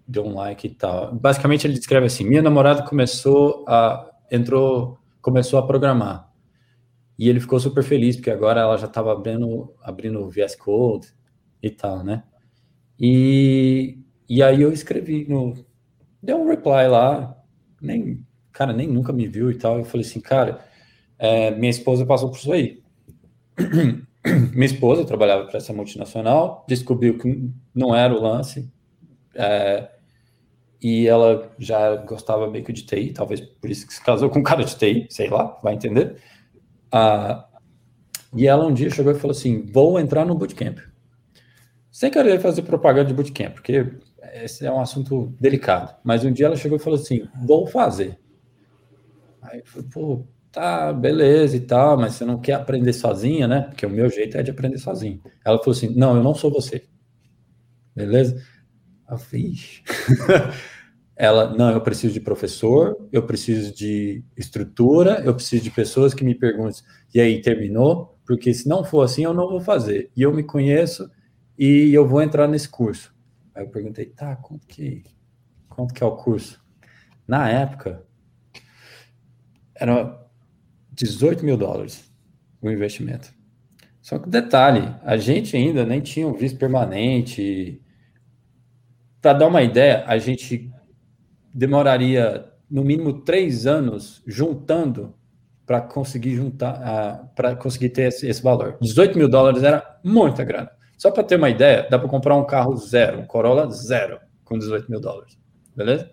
[0.07, 1.15] deu um like e tal.
[1.15, 6.29] Basicamente ele descreve assim: minha namorada começou a entrou, começou a programar.
[7.17, 11.07] E ele ficou super feliz porque agora ela já estava abrindo abrindo VS Code
[11.63, 12.23] e tal, né?
[12.99, 15.53] E e aí eu escrevi no
[16.21, 17.37] deu um reply lá,
[17.81, 19.79] nem cara nem nunca me viu e tal.
[19.79, 20.65] Eu falei assim, cara,
[21.17, 22.80] é, minha esposa passou por isso aí.
[24.53, 28.71] Minha esposa trabalhava para essa multinacional, descobriu que não era o lance,
[29.35, 29.89] é,
[30.81, 34.39] e ela já gostava meio que de TI, talvez por isso que se casou com
[34.39, 36.17] um cara de TI, sei lá, vai entender.
[36.91, 37.47] Ah,
[38.35, 40.79] e ela um dia chegou e falou assim: vou entrar no bootcamp.
[41.91, 43.91] Sem querer fazer propaganda de bootcamp, porque
[44.33, 45.95] esse é um assunto delicado.
[46.03, 48.17] Mas um dia ela chegou e falou assim: vou fazer.
[49.41, 53.61] Aí eu falei, pô, tá, beleza e tal, mas você não quer aprender sozinha, né?
[53.61, 55.21] Porque o meu jeito é de aprender sozinho.
[55.45, 56.85] Ela falou assim: não, eu não sou você.
[57.95, 58.41] Beleza?
[59.09, 59.81] Eu fiz.
[61.15, 66.23] Ela, não, eu preciso de professor, eu preciso de estrutura, eu preciso de pessoas que
[66.23, 66.81] me perguntem,
[67.13, 68.17] e aí, terminou?
[68.25, 70.09] Porque se não for assim, eu não vou fazer.
[70.15, 71.11] E eu me conheço,
[71.59, 73.13] e eu vou entrar nesse curso.
[73.53, 75.03] Aí eu perguntei, tá, quanto que,
[75.69, 76.59] quanto que é o curso?
[77.27, 78.03] Na época,
[79.75, 80.20] era
[81.05, 82.11] 18 mil dólares
[82.61, 83.33] o investimento.
[84.01, 87.81] Só que detalhe, a gente ainda nem tinha um visto permanente.
[89.21, 90.71] Para dar uma ideia, a gente
[91.53, 95.13] demoraria no mínimo três anos juntando
[95.65, 98.77] para conseguir juntar, para conseguir ter esse, esse, valor.
[98.81, 100.71] 18 mil dólares era muita grana.
[100.97, 104.57] Só para ter uma ideia, dá para comprar um carro zero, um Corolla zero, com
[104.57, 105.37] 18 mil dólares.
[105.75, 106.11] Beleza?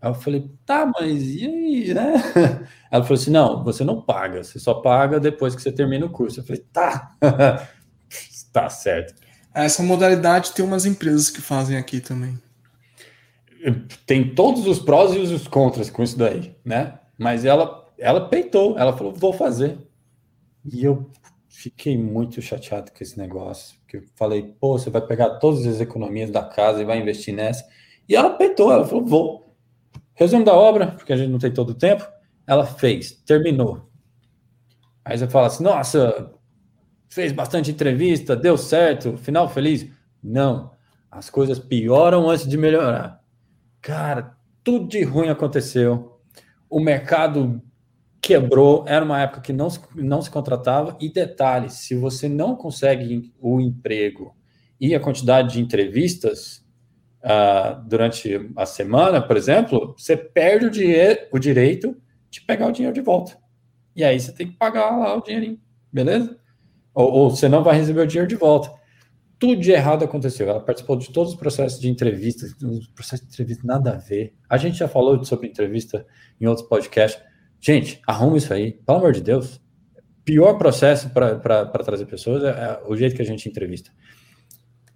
[0.00, 2.14] Aí eu falei, tá, mas e aí, né?
[2.90, 6.10] Ela falou assim: não, você não paga, você só paga depois que você termina o
[6.10, 6.40] curso.
[6.40, 7.16] Eu falei, tá,
[8.52, 9.14] tá certo.
[9.52, 12.38] Essa modalidade tem umas empresas que fazem aqui também.
[14.06, 16.98] Tem todos os prós e os contras com isso daí, né?
[17.18, 19.76] Mas ela, ela peitou, ela falou, vou fazer.
[20.72, 21.10] E eu
[21.48, 23.76] fiquei muito chateado com esse negócio.
[23.80, 27.34] Porque eu falei, pô, você vai pegar todas as economias da casa e vai investir
[27.34, 27.68] nessa.
[28.08, 29.49] E ela peitou, ela falou, vou.
[30.20, 32.06] Resumo da obra, porque a gente não tem todo o tempo.
[32.46, 33.90] Ela fez, terminou.
[35.02, 36.30] Aí você fala assim: nossa,
[37.08, 39.90] fez bastante entrevista, deu certo, final feliz.
[40.22, 40.72] Não,
[41.10, 43.24] as coisas pioram antes de melhorar.
[43.80, 46.20] Cara, tudo de ruim aconteceu.
[46.68, 47.62] O mercado
[48.20, 50.98] quebrou, era uma época que não se, não se contratava.
[51.00, 54.36] E detalhe: se você não consegue o emprego
[54.78, 56.62] e a quantidade de entrevistas,
[57.24, 61.96] uh, durante a semana, por exemplo, você perde o, dinheiro, o direito
[62.30, 63.36] de pegar o dinheiro de volta.
[63.94, 65.60] E aí você tem que pagar lá o dinheirinho,
[65.92, 66.38] beleza?
[66.94, 68.72] Ou, ou você não vai receber o dinheiro de volta.
[69.38, 70.48] Tudo de errado aconteceu.
[70.48, 74.34] Ela participou de todos os processos de entrevista, os processos de entrevista nada a ver.
[74.48, 76.06] A gente já falou sobre entrevista
[76.40, 77.22] em outros podcasts.
[77.58, 79.60] Gente, arruma isso aí, pelo amor de Deus.
[80.24, 83.90] Pior processo para trazer pessoas é, é o jeito que a gente entrevista.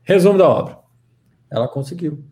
[0.03, 0.84] Resumo da obra
[1.55, 2.25] ela conseguiu.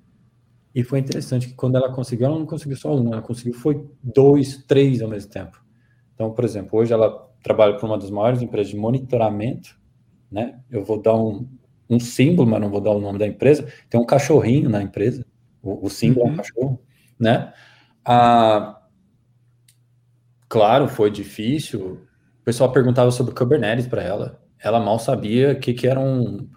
[0.75, 3.87] E foi interessante que quando ela conseguiu, ela não conseguiu só um, ela conseguiu foi
[4.03, 5.63] dois, três ao mesmo tempo.
[6.15, 9.79] Então, por exemplo, hoje ela trabalha para uma das maiores empresas de monitoramento,
[10.31, 10.61] né?
[10.71, 11.47] Eu vou dar um,
[11.89, 13.67] um símbolo, mas não vou dar o nome da empresa.
[13.91, 15.27] Tem um cachorrinho na empresa,
[15.63, 16.29] o, o símbolo uhum.
[16.29, 16.43] é um uhum.
[16.43, 16.83] cachorro,
[17.19, 17.53] né?
[18.05, 18.81] Ah,
[20.49, 22.01] claro, foi difícil.
[22.41, 24.41] O pessoal perguntava sobre Kubernetes para ela.
[24.59, 26.49] Ela mal sabia que, que era um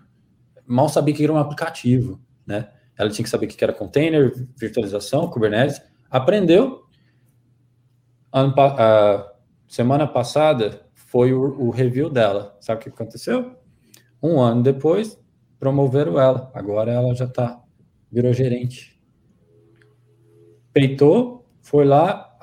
[0.65, 2.69] mal sabia que era um aplicativo né?
[2.97, 5.81] Ela tinha que saber o que era container, virtualização, Kubernetes.
[6.09, 6.85] Aprendeu.
[8.31, 9.33] A
[9.67, 12.57] semana passada foi o, o review dela.
[12.59, 13.55] Sabe o que aconteceu?
[14.21, 15.19] Um ano depois,
[15.59, 16.51] promoveram ela.
[16.53, 17.61] Agora ela já está,
[18.11, 19.01] virou gerente.
[20.73, 22.35] Peitou, foi lá,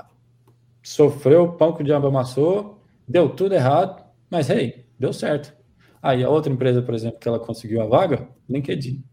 [0.83, 5.55] sofreu, pão que o diabo amassou, deu tudo errado, mas, hey, deu certo.
[6.03, 9.05] Aí ah, a outra empresa, por exemplo, que ela conseguiu a vaga, LinkedIn.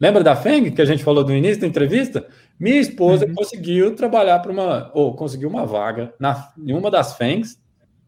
[0.00, 2.26] Lembra da Feng que a gente falou no início da entrevista?
[2.58, 3.34] Minha esposa uhum.
[3.34, 7.58] conseguiu trabalhar para uma, ou conseguiu uma vaga na, em uma das Fengs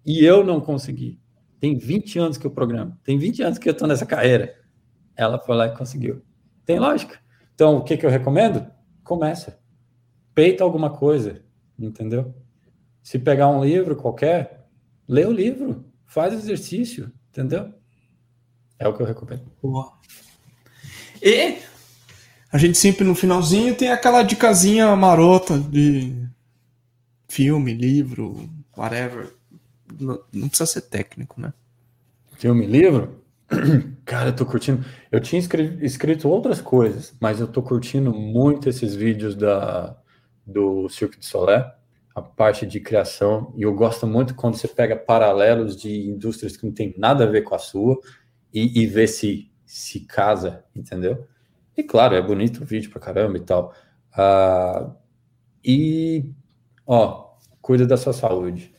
[0.04, 1.20] e eu não consegui.
[1.58, 4.54] Tem 20 anos que eu programo, tem 20 anos que eu estou nessa carreira.
[5.16, 6.22] Ela foi lá e conseguiu.
[6.64, 7.18] Tem lógica.
[7.54, 8.66] Então, o que, que eu recomendo?
[9.04, 9.58] Começa.
[10.34, 11.42] Peita alguma coisa,
[11.78, 12.34] entendeu?
[13.02, 14.66] Se pegar um livro qualquer,
[15.06, 17.72] lê o livro, faz exercício, entendeu?
[18.78, 19.44] É o que eu recomendo.
[19.62, 19.92] Boa.
[21.22, 21.58] E
[22.50, 26.12] a gente sempre no finalzinho tem aquela dicasinha marota de
[27.28, 29.32] filme, livro, whatever.
[30.00, 31.54] Não, não precisa ser técnico, né?
[32.36, 33.22] Filme, livro?
[34.04, 34.84] Cara, eu tô curtindo.
[35.12, 35.40] Eu tinha
[35.80, 39.96] escrito outras coisas, mas eu tô curtindo muito esses vídeos da,
[40.44, 41.72] do Circo de Solé,
[42.16, 43.54] a parte de criação.
[43.56, 47.30] E eu gosto muito quando você pega paralelos de indústrias que não tem nada a
[47.30, 47.96] ver com a sua
[48.52, 51.26] e, e vê se se casa, entendeu?
[51.74, 53.74] E claro, é bonito o vídeo pra caramba e tal.
[54.12, 54.94] Uh,
[55.64, 56.30] e,
[56.86, 58.74] ó, cuida da sua saúde.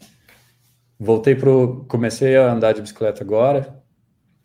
[1.00, 1.84] Voltei pro.
[1.90, 3.84] Comecei a andar de bicicleta agora.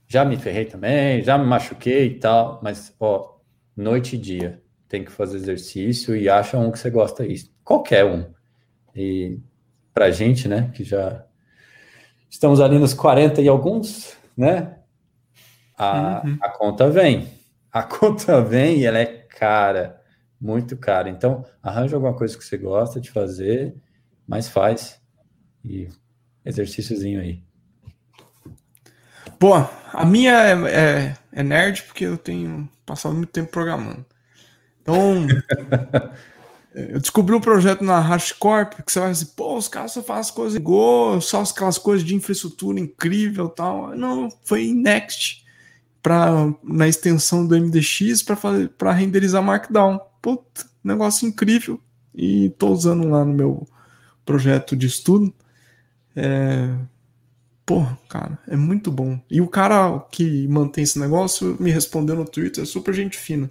[0.06, 3.36] Já me ferrei também, já me machuquei e tal, mas, ó,
[3.76, 4.62] noite e dia.
[4.88, 7.52] Tem que fazer exercício e acha um que você gosta isso.
[7.62, 8.24] Qualquer um.
[8.96, 9.38] E
[9.92, 11.26] pra gente, né, que já
[12.30, 14.77] estamos ali nos 40 e alguns, né?
[15.78, 16.38] A, uhum.
[16.42, 17.28] a conta vem.
[17.72, 20.02] A conta vem e ela é cara,
[20.40, 21.08] muito cara.
[21.08, 23.76] Então, arranja alguma coisa que você gosta de fazer,
[24.26, 25.00] mas faz.
[25.64, 25.88] E
[26.44, 27.42] exercíciozinho aí.
[29.38, 34.04] Pô, a minha é, é, é, nerd porque eu tenho passado muito tempo programando.
[34.82, 35.26] Então,
[36.74, 40.34] eu descobri um projeto na HashiCorp que você vai dizer, pô, os caras só fazem
[40.34, 43.94] coisas em Go, só aquelas coisas de infraestrutura incrível tal.
[43.94, 45.46] Não, foi em Next
[46.08, 48.24] pra, na extensão do MDX
[48.78, 50.00] para renderizar Markdown.
[50.22, 51.78] Puta, negócio incrível.
[52.14, 53.68] E tô usando lá no meu
[54.24, 55.30] projeto de estudo.
[56.16, 56.74] É...
[57.66, 59.20] Pô, cara, é muito bom.
[59.30, 63.50] E o cara que mantém esse negócio me respondeu no Twitter, super gente fina.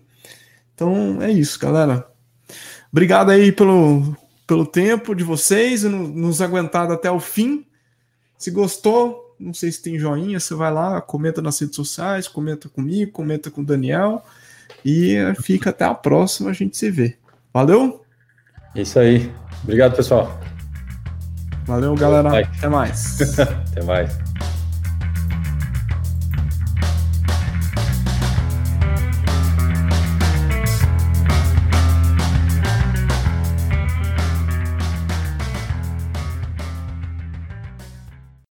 [0.73, 2.07] Então é isso, galera.
[2.91, 7.67] Obrigado aí pelo, pelo tempo de vocês e nos aguentado até o fim.
[8.35, 12.67] Se gostou, não sei se tem joinha, você vai lá, comenta nas redes sociais, comenta
[12.69, 14.23] comigo, comenta com o Daniel.
[14.83, 17.17] E fica até a próxima, a gente se vê.
[17.53, 18.03] Valeu?
[18.75, 19.31] Isso aí.
[19.63, 20.39] Obrigado, pessoal.
[21.65, 22.39] Valeu, galera.
[22.39, 23.39] Até mais.
[23.39, 24.17] até mais.